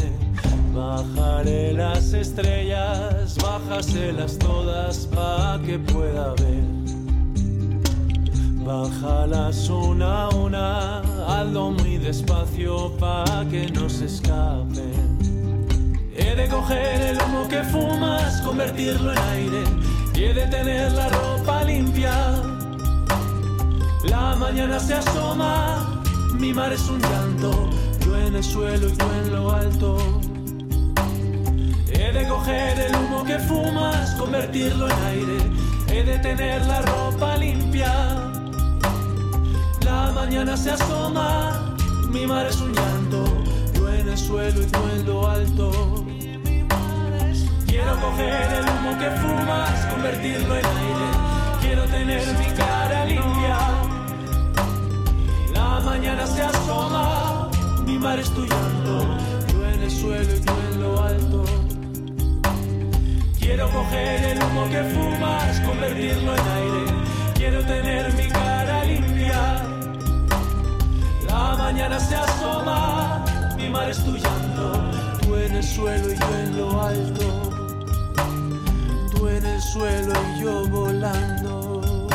Bajaré 0.74 1.72
las 1.72 2.12
estrellas, 2.12 3.36
bájaselas 3.40 4.36
todas 4.38 5.06
pa' 5.06 5.60
que 5.64 5.78
pueda 5.78 6.34
ver. 6.34 6.64
Bájalas 8.64 9.68
una 9.70 10.24
a 10.24 10.28
una 10.30 10.98
hazlo 11.28 11.70
muy 11.70 11.98
despacio 11.98 12.90
pa' 12.98 13.46
que 13.48 13.70
no 13.70 13.88
se 13.88 14.06
escapen. 14.06 15.13
He 16.16 16.34
de 16.34 16.48
coger 16.48 17.00
el 17.00 17.18
humo 17.22 17.48
que 17.48 17.62
fumas, 17.64 18.40
convertirlo 18.42 19.12
en 19.12 19.18
aire. 19.18 19.64
Y 20.14 20.24
he 20.24 20.34
de 20.34 20.46
tener 20.46 20.92
la 20.92 21.08
ropa 21.08 21.64
limpia. 21.64 22.14
La 24.04 24.36
mañana 24.36 24.78
se 24.78 24.94
asoma, 24.94 26.02
mi 26.38 26.52
mar 26.52 26.72
es 26.72 26.88
un 26.88 27.00
llanto, 27.00 27.70
yo 28.04 28.16
en 28.18 28.36
el 28.36 28.44
suelo 28.44 28.88
y 28.88 28.92
tú 28.92 29.04
en 29.22 29.32
lo 29.32 29.50
alto. 29.50 29.96
He 31.90 32.12
de 32.12 32.28
coger 32.28 32.78
el 32.80 32.96
humo 32.96 33.24
que 33.24 33.38
fumas, 33.38 34.14
convertirlo 34.16 34.88
en 34.88 35.04
aire, 35.04 35.38
he 35.88 36.02
de 36.02 36.18
tener 36.18 36.66
la 36.66 36.82
ropa 36.82 37.36
limpia. 37.38 37.92
La 39.84 40.12
mañana 40.12 40.56
se 40.56 40.72
asoma, 40.72 41.74
mi 42.10 42.26
mar 42.26 42.46
es 42.46 42.60
un 42.60 42.72
llanto, 42.72 43.03
yo 43.03 43.03
el 44.14 44.20
suelo 44.20 44.62
y 44.62 44.66
tú 45.02 45.26
alto. 45.26 45.72
Quiero 47.66 48.00
coger 48.00 48.52
el 48.58 48.64
humo 48.70 48.98
que 49.00 49.10
fumas, 49.22 49.86
convertirlo 49.86 50.54
en 50.56 50.66
aire, 50.66 51.08
quiero 51.60 51.84
tener 51.86 52.26
mi 52.38 52.46
cara 52.56 53.04
limpia. 53.06 53.58
La 55.52 55.80
mañana 55.80 56.26
se 56.28 56.42
asoma, 56.42 57.50
mi 57.84 57.98
mar 57.98 58.20
es 58.20 58.30
tu 58.30 58.42
llanto, 58.46 59.18
yo 59.52 59.66
en 59.66 59.82
el 59.82 59.90
suelo 59.90 60.36
y 60.36 60.40
tú 60.40 60.52
en 60.70 60.80
lo 60.80 61.02
alto. 61.02 61.44
Quiero 63.40 63.68
coger 63.70 64.24
el 64.32 64.38
humo 64.44 64.68
que 64.70 64.82
fumas, 64.94 65.60
convertirlo 65.60 66.36
en 66.36 66.48
aire, 66.60 67.03
suelo 75.74 76.12
y 76.12 76.16
yo 76.16 76.38
en 76.38 76.56
lo 76.56 76.82
alto, 76.82 77.50
tú 79.10 79.28
en 79.28 79.44
el 79.44 79.60
suelo 79.60 80.12
y 80.12 80.40
yo 80.40 80.68
volando. 80.68 82.08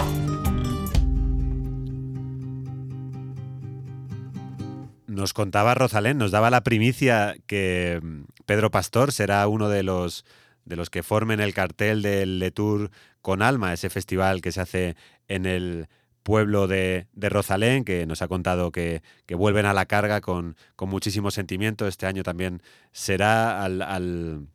Nos 5.07 5.33
contaba 5.33 5.75
Rosalén, 5.75 6.17
nos 6.17 6.31
daba 6.31 6.49
la 6.49 6.63
primicia 6.63 7.35
que 7.47 7.99
Pedro 8.45 8.71
Pastor 8.71 9.11
será 9.11 9.45
uno 9.49 9.67
de 9.67 9.83
los 9.83 10.23
de 10.63 10.77
los 10.77 10.89
que 10.89 11.03
formen 11.03 11.41
el 11.41 11.53
cartel 11.53 12.01
del 12.01 12.39
Letour 12.39 12.91
con 13.21 13.41
Alma, 13.41 13.73
ese 13.73 13.89
festival 13.89 14.41
que 14.41 14.53
se 14.53 14.61
hace 14.61 14.95
en 15.27 15.45
el 15.45 15.89
pueblo 16.29 16.67
de, 16.67 17.07
Rosalén, 17.15 17.83
que 17.83 18.05
nos 18.05 18.21
ha 18.21 18.27
contado 18.27 18.71
que, 18.71 19.01
vuelven 19.31 19.65
a 19.65 19.73
la 19.73 19.87
carga 19.87 20.21
con, 20.21 20.55
muchísimo 20.79 21.31
sentimiento. 21.31 21.87
Este 21.87 22.05
año 22.05 22.21
también 22.21 22.61
será 22.91 23.63
al, 23.63 24.47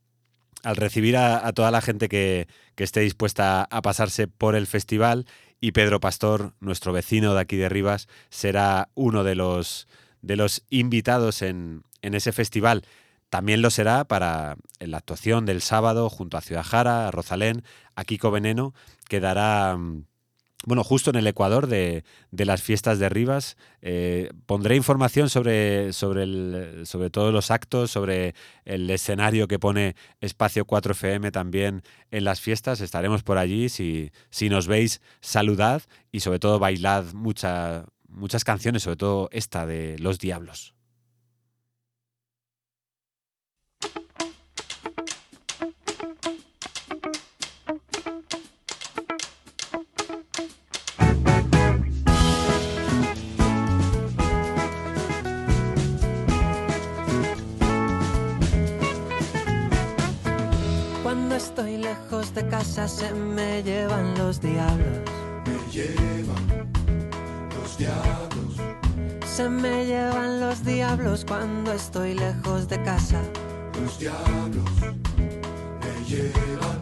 recibir 0.62 1.16
a, 1.16 1.52
toda 1.52 1.72
la 1.72 1.80
gente 1.80 2.08
que, 2.08 2.46
esté 2.76 3.00
dispuesta 3.00 3.64
a 3.64 3.82
pasarse 3.82 4.28
por 4.28 4.54
el 4.54 4.68
festival. 4.68 5.26
Y 5.60 5.72
Pedro 5.72 5.98
Pastor, 5.98 6.52
nuestro 6.60 6.92
vecino 6.92 7.34
de 7.34 7.40
aquí 7.40 7.56
de 7.56 7.68
Rivas, 7.68 8.06
será 8.30 8.88
uno 8.94 9.24
de 9.24 9.34
los, 9.34 9.88
de 10.22 10.36
los 10.36 10.62
invitados 10.70 11.42
en, 11.42 11.82
en 12.02 12.14
ese 12.14 12.30
festival. 12.30 12.84
También 13.30 13.62
lo 13.62 13.70
será 13.70 14.04
para 14.04 14.58
la 14.78 14.98
actuación 14.98 15.44
del 15.44 15.60
sábado 15.60 16.08
junto 16.08 16.36
a 16.36 16.40
Ciudad 16.40 16.62
Jara, 16.62 17.08
a 17.08 17.10
Rosalén, 17.10 17.64
a 17.96 18.04
Kiko 18.04 18.30
Veneno, 18.30 18.74
que 19.08 19.18
dará 19.18 19.76
bueno, 20.66 20.84
justo 20.84 21.10
en 21.10 21.16
el 21.16 21.26
Ecuador 21.26 21.66
de, 21.66 22.04
las 22.30 22.62
fiestas 22.62 22.98
de 22.98 23.08
Rivas. 23.08 23.56
Eh, 23.82 24.30
pondré 24.46 24.76
información 24.76 25.28
sobre, 25.28 25.92
sobre, 25.92 26.86
sobre 26.86 27.10
todos 27.10 27.32
los 27.32 27.50
actos, 27.50 27.90
sobre 27.90 28.34
el 28.64 28.88
escenario 28.90 29.48
que 29.48 29.58
pone 29.58 29.96
Espacio 30.20 30.64
4 30.64 30.92
FM 30.92 31.30
también 31.30 31.82
en 32.10 32.24
las 32.24 32.40
fiestas. 32.40 32.80
Estaremos 32.80 33.22
por 33.22 33.38
allí. 33.38 33.68
Si, 33.68 34.10
si 34.30 34.48
nos 34.48 34.66
veis, 34.66 35.00
saludad 35.20 35.82
y 36.12 36.20
sobre 36.20 36.38
todo 36.38 36.58
bailad 36.58 37.04
muchas 37.14 38.44
canciones, 38.44 38.82
sobre 38.82 38.96
todo 38.96 39.28
esta 39.32 39.66
de 39.66 39.98
Los 39.98 40.18
Diablos. 40.18 40.73
Casa 62.42 62.88
se 62.88 63.12
me 63.12 63.62
llevan 63.62 64.18
los 64.18 64.40
diablos. 64.40 64.98
Me 65.46 65.72
llevan 65.72 66.68
los 67.54 67.78
diablos. 67.78 68.56
Se 69.24 69.48
me 69.48 69.86
llevan 69.86 70.40
los 70.40 70.64
diablos 70.64 71.24
cuando 71.26 71.72
estoy 71.72 72.14
lejos 72.14 72.68
de 72.68 72.82
casa. 72.82 73.20
Los 73.80 73.98
diablos 74.00 74.70
me 74.80 76.04
llevan. 76.08 76.78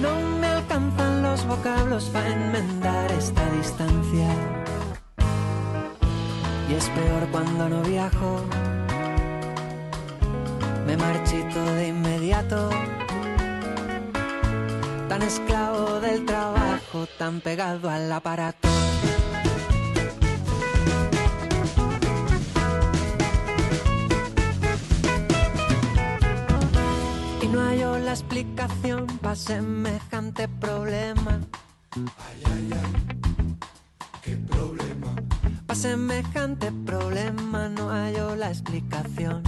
No 0.00 0.20
me 0.40 0.46
alcanzan 0.46 1.22
los 1.22 1.44
vocablos 1.46 2.04
para 2.12 2.28
enmendar 2.28 3.10
esta 3.10 3.50
distancia. 3.50 4.28
Y 6.70 6.74
es 6.74 6.88
peor 6.90 7.28
cuando 7.32 7.68
no 7.68 7.82
viajo. 7.82 8.40
Me 10.86 10.96
marchito 10.96 11.64
de 11.74 11.88
inmediato. 11.88 12.70
Tan 15.16 15.28
esclavo 15.28 15.98
del 16.00 16.26
trabajo, 16.26 17.06
tan 17.18 17.40
pegado 17.40 17.88
al 17.88 18.12
aparato. 18.12 18.68
Y 27.40 27.46
no 27.46 27.60
hallo 27.62 27.98
la 27.98 28.10
explicación 28.10 29.06
para 29.22 29.36
semejante 29.36 30.48
problema. 30.48 31.40
Ay, 31.94 32.42
ay, 32.44 32.70
ay. 32.74 33.56
¿Qué 34.20 34.36
problema? 34.36 35.14
Para 35.66 35.80
semejante 35.80 36.70
problema 36.84 37.70
no 37.70 37.88
hallo 37.88 38.36
la 38.36 38.50
explicación. 38.50 39.42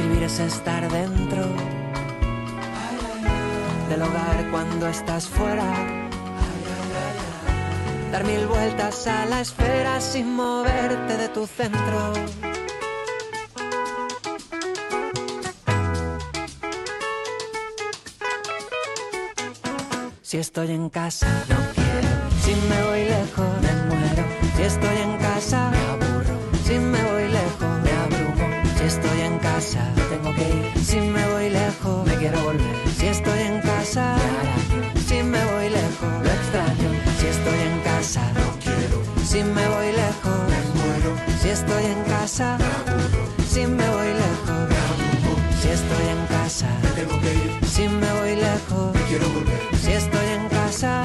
Escribir 0.00 0.22
es 0.22 0.40
estar 0.40 0.90
dentro 0.90 1.42
del 3.90 4.00
hogar 4.00 4.50
cuando 4.50 4.88
estás 4.88 5.28
fuera. 5.28 5.62
Dar 8.10 8.24
mil 8.24 8.46
vueltas 8.46 9.06
a 9.06 9.26
la 9.26 9.42
esfera 9.42 10.00
sin 10.00 10.34
moverte 10.34 11.18
de 11.18 11.28
tu 11.28 11.46
centro. 11.46 12.14
Si 20.22 20.38
estoy 20.38 20.70
en 20.70 20.88
casa, 20.88 21.26
no 21.50 21.56
quiero. 21.74 22.08
Si 22.42 22.54
me 22.54 22.82
voy 22.84 23.04
lejos, 23.04 23.46
me 23.60 23.72
muero. 23.94 24.24
Si 24.56 24.62
estoy 24.62 24.96
en 24.96 25.18
casa, 25.18 25.29
Si 30.84 31.00
me 31.00 31.26
voy 31.32 31.50
lejos, 31.50 32.06
me 32.06 32.16
quiero 32.16 32.40
volver. 32.42 32.76
Si 32.96 33.06
estoy 33.06 33.40
en 33.40 33.60
casa, 33.60 34.16
me. 34.16 35.00
Si 35.00 35.22
me 35.22 35.44
voy 35.52 35.68
lejos, 35.68 36.12
lo 36.24 36.30
extraño. 36.30 36.90
Si 37.18 37.26
estoy 37.26 37.60
en 37.70 37.80
casa, 37.80 38.22
no 38.34 38.46
quiero. 38.64 39.02
Si 39.24 39.42
me 39.42 39.68
voy 39.68 39.92
lejos, 39.92 40.38
me 40.50 40.60
muero. 40.78 41.12
Si 41.40 41.48
estoy 41.50 41.84
en 41.84 42.02
casa, 42.04 42.58
me. 42.58 43.44
Si 43.44 43.66
me 43.66 43.88
voy 43.90 44.08
lejos, 44.24 44.68
me. 44.68 44.80
Si 45.60 45.68
estoy 45.68 46.08
en 46.08 46.26
casa, 46.26 46.68
Tengo 46.96 47.20
que 47.20 47.34
ir, 47.34 47.66
si 47.66 47.86
me 47.86 48.12
voy 48.14 48.34
lejos, 48.34 48.94
me 48.94 49.02
quiero 49.02 49.28
volver. 49.28 49.60
si 49.78 49.92
estoy 49.92 50.26
en 50.26 50.48
casa, 50.48 51.02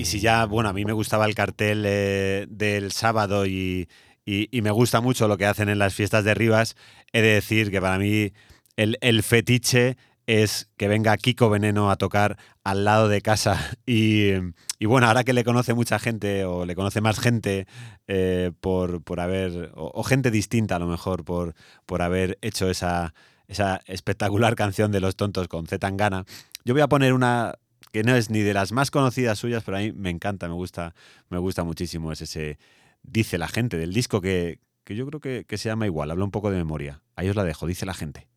Y 0.00 0.06
si 0.06 0.18
ya, 0.18 0.46
bueno, 0.46 0.70
a 0.70 0.72
mí 0.72 0.86
me 0.86 0.94
gustaba 0.94 1.26
el 1.26 1.34
cartel 1.34 1.84
eh, 1.86 2.46
del 2.48 2.90
sábado 2.90 3.44
y, 3.44 3.86
y- 4.24 4.62
me 4.62 4.70
gusta 4.70 5.02
mucho 5.02 5.28
lo 5.28 5.36
que 5.36 5.44
hacen 5.44 5.68
en 5.68 5.78
las 5.78 5.92
fiestas 5.92 6.24
de 6.24 6.32
Rivas, 6.32 6.74
he 7.12 7.20
de 7.20 7.34
decir 7.34 7.70
que 7.70 7.82
para 7.82 7.98
mí 7.98 8.32
el, 8.76 8.96
el 9.02 9.22
fetiche 9.22 9.98
es 10.26 10.70
que 10.78 10.88
venga 10.88 11.14
Kiko 11.18 11.50
Veneno 11.50 11.90
a 11.90 11.96
tocar 11.96 12.38
al 12.64 12.86
lado 12.86 13.08
de 13.08 13.20
casa. 13.20 13.58
Y, 13.86 14.30
y 14.78 14.86
bueno, 14.86 15.06
ahora 15.06 15.22
que 15.22 15.34
le 15.34 15.44
conoce 15.44 15.74
mucha 15.74 15.98
gente 15.98 16.46
o 16.46 16.64
le 16.64 16.74
conoce 16.74 17.02
más 17.02 17.20
gente 17.20 17.66
eh, 18.08 18.52
por, 18.60 19.02
por 19.02 19.20
haber, 19.20 19.70
o, 19.74 19.90
o 19.94 20.02
gente 20.02 20.30
distinta 20.30 20.76
a 20.76 20.78
lo 20.78 20.86
mejor, 20.86 21.24
por, 21.26 21.52
por 21.84 22.00
haber 22.00 22.38
hecho 22.40 22.70
esa, 22.70 23.12
esa 23.48 23.82
espectacular 23.84 24.54
canción 24.54 24.92
de 24.92 25.00
Los 25.00 25.16
Tontos 25.16 25.46
con 25.48 25.66
Z 25.66 25.78
Tangana, 25.78 26.24
yo 26.64 26.72
voy 26.72 26.80
a 26.82 26.88
poner 26.88 27.12
una 27.12 27.54
que 27.92 28.02
no 28.02 28.14
es 28.14 28.30
ni 28.30 28.40
de 28.40 28.54
las 28.54 28.72
más 28.72 28.90
conocidas 28.90 29.38
suyas, 29.38 29.62
pero 29.64 29.78
a 29.78 29.80
mí 29.80 29.92
me 29.92 30.10
encanta, 30.10 30.48
me 30.48 30.54
gusta, 30.54 30.94
me 31.28 31.38
gusta 31.38 31.64
muchísimo. 31.64 32.12
Es 32.12 32.20
ese 32.22 32.58
Dice 33.02 33.38
la 33.38 33.48
gente 33.48 33.78
del 33.78 33.92
disco 33.92 34.20
que, 34.20 34.60
que 34.84 34.94
yo 34.94 35.06
creo 35.06 35.20
que, 35.20 35.44
que 35.46 35.58
se 35.58 35.68
llama 35.68 35.86
igual, 35.86 36.10
hablo 36.10 36.24
un 36.24 36.30
poco 36.30 36.50
de 36.50 36.58
memoria. 36.58 37.02
Ahí 37.16 37.28
os 37.28 37.36
la 37.36 37.44
dejo, 37.44 37.66
dice 37.66 37.86
la 37.86 37.94
gente. 37.94 38.28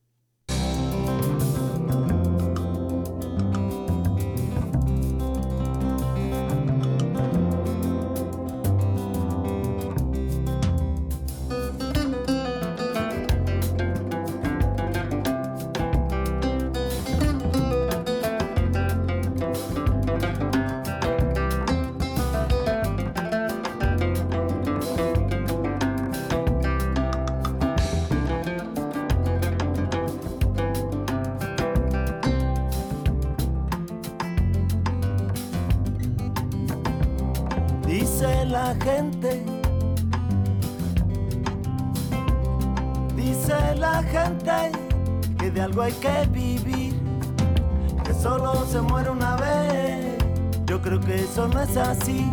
Creo 50.84 51.00
que 51.00 51.16
eso 51.16 51.48
no 51.48 51.62
es 51.62 51.76
así. 51.78 52.30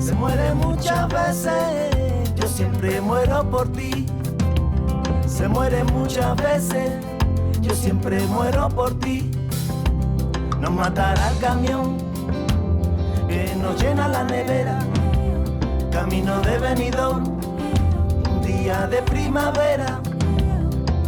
Se 0.00 0.12
muere 0.14 0.52
muchas 0.54 1.08
veces, 1.08 2.34
yo 2.34 2.48
siempre 2.48 3.00
muero 3.00 3.48
por 3.48 3.68
ti. 3.72 4.06
Se 5.26 5.46
muere 5.46 5.84
muchas 5.84 6.36
veces, 6.36 6.92
yo 7.60 7.74
siempre 7.74 8.20
muero 8.26 8.68
por 8.68 8.98
ti. 8.98 9.30
Nos 10.60 10.72
matará 10.72 11.30
el 11.30 11.38
camión 11.38 11.96
que 13.28 13.54
nos 13.56 13.80
llena 13.80 14.08
la 14.08 14.24
nevera. 14.24 14.78
Camino 15.92 16.40
de 16.40 16.58
venidor, 16.58 17.22
un 17.22 18.42
día 18.42 18.86
de 18.88 19.02
primavera. 19.02 20.00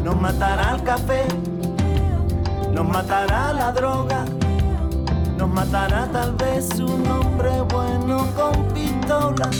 Nos 0.05 0.20
matará 0.20 0.77
el 0.77 0.83
café, 0.83 1.25
nos 2.73 2.89
matará 2.89 3.53
la 3.53 3.70
droga, 3.73 4.25
matará 5.53 6.09
tal 6.11 6.33
vez 6.37 6.69
un 6.81 7.07
hombre 7.09 7.51
bueno 7.73 8.27
con 8.35 8.67
pistola. 8.73 9.51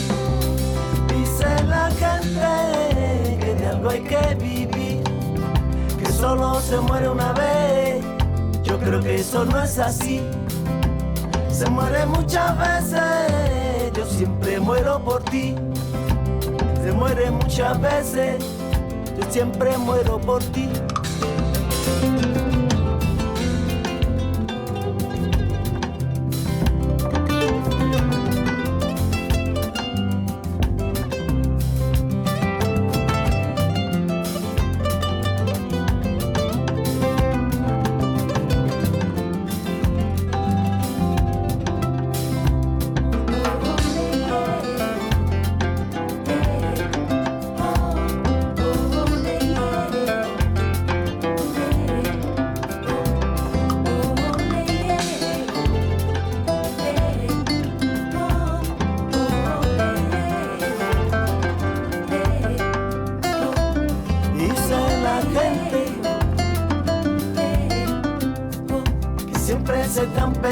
Dice 1.07 1.63
la 1.65 1.89
gente 1.91 3.37
que 3.39 3.55
de 3.55 3.67
algo 3.67 3.89
hay 3.89 4.01
que 4.01 4.35
vivir, 4.35 5.03
que 5.97 6.11
solo 6.11 6.59
se 6.61 6.77
muere 6.79 7.09
una 7.09 7.31
vez. 7.33 8.03
Yo 8.63 8.79
creo 8.79 9.01
que 9.01 9.15
eso 9.15 9.45
no 9.45 9.61
es 9.61 9.77
así. 9.77 10.21
Se 11.51 11.69
muere 11.69 12.05
muchas 12.07 12.57
veces, 12.57 13.93
yo 13.93 14.05
siempre 14.05 14.59
muero 14.59 14.99
por 14.99 15.23
ti. 15.23 15.55
Se 16.83 16.91
muere 16.91 17.29
muchas 17.31 17.79
veces, 17.79 18.43
yo 19.17 19.31
siempre 19.31 19.77
muero 19.77 20.19
por 20.19 20.43
ti. 20.43 20.69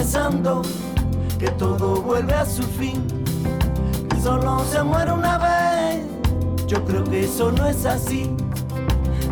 Pensando 0.02 0.64
que 1.38 1.48
todo 1.52 2.02
vuelve 2.02 2.34
a 2.34 2.44
su 2.44 2.64
fin, 2.64 3.06
que 4.10 4.20
solo 4.20 4.64
se 4.66 4.82
muere 4.82 5.12
una 5.12 5.38
vez. 5.38 6.04
Yo 6.66 6.84
creo 6.86 7.04
que 7.04 7.26
eso 7.26 7.52
no 7.52 7.68
es 7.68 7.86
así. 7.86 8.36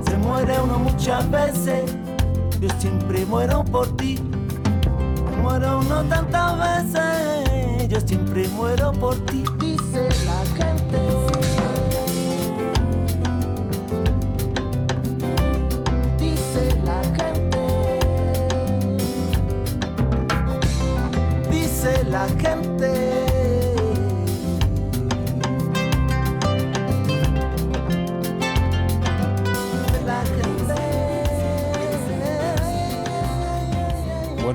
Se 0.06 0.16
muere 0.18 0.54
uno 0.64 0.78
muchas 0.78 1.28
veces. 1.32 1.96
Yo 2.62 2.70
siempre 2.78 3.26
muero 3.26 3.66
por 3.66 3.88
ti. 3.98 4.20
Muero 5.42 5.80
uno 5.80 6.04
tantas 6.04 6.84
veces. 6.84 7.90
Yo 7.90 8.00
siempre 8.02 8.48
muero 8.50 8.92
por 8.92 9.16
ti. 9.26 9.44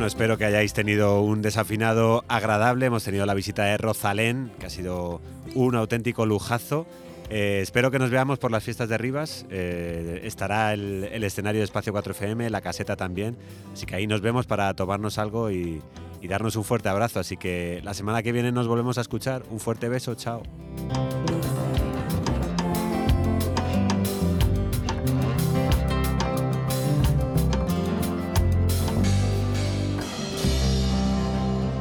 Espero 0.07 0.37
que 0.37 0.45
hayáis 0.45 0.73
tenido 0.73 1.23
un 1.23 1.41
desafinado 1.41 2.25
agradable. 2.29 2.87
Hemos 2.87 3.05
tenido 3.05 3.27
la 3.27 3.35
visita 3.35 3.65
de 3.65 3.77
Rosalén, 3.77 4.53
que 4.59 4.67
ha 4.67 4.71
sido 4.71 5.21
un 5.55 5.75
auténtico 5.75 6.27
lujazo. 6.27 6.87
Eh, 7.31 7.61
espero 7.63 7.91
que 7.91 7.99
nos 7.99 8.11
veamos 8.11 8.39
por 8.39 8.51
las 8.51 8.63
fiestas 8.63 8.89
de 8.89 8.99
Rivas. 8.99 9.47
Eh, 9.51 10.21
estará 10.25 10.75
el, 10.75 11.25
escenario 11.25 11.61
de 11.61 11.65
Espacio 11.65 11.93
4FM, 11.93 12.51
la 12.51 12.61
caseta 12.61 12.97
también. 12.97 13.37
Así 13.73 13.87
que 13.87 13.97
ahí 13.97 14.07
nos 14.07 14.21
vemos 14.21 14.47
para 14.47 14.75
tomarnos 14.75 15.19
algo 15.19 15.51
y 15.51 15.81
darnos 16.29 16.57
un 16.57 16.65
fuerte 16.65 16.89
abrazo. 16.89 17.21
Así 17.21 17.37
que 17.37 17.81
la 17.83 17.95
semana 17.95 18.23
que 18.23 18.33
viene 18.33 18.53
nos 18.53 18.69
volvemos 18.69 18.99
a 18.99 19.01
escuchar. 19.01 19.43
Un 19.51 19.61
fuerte 19.61 19.89
beso, 19.89 20.15
chao. 20.15 20.43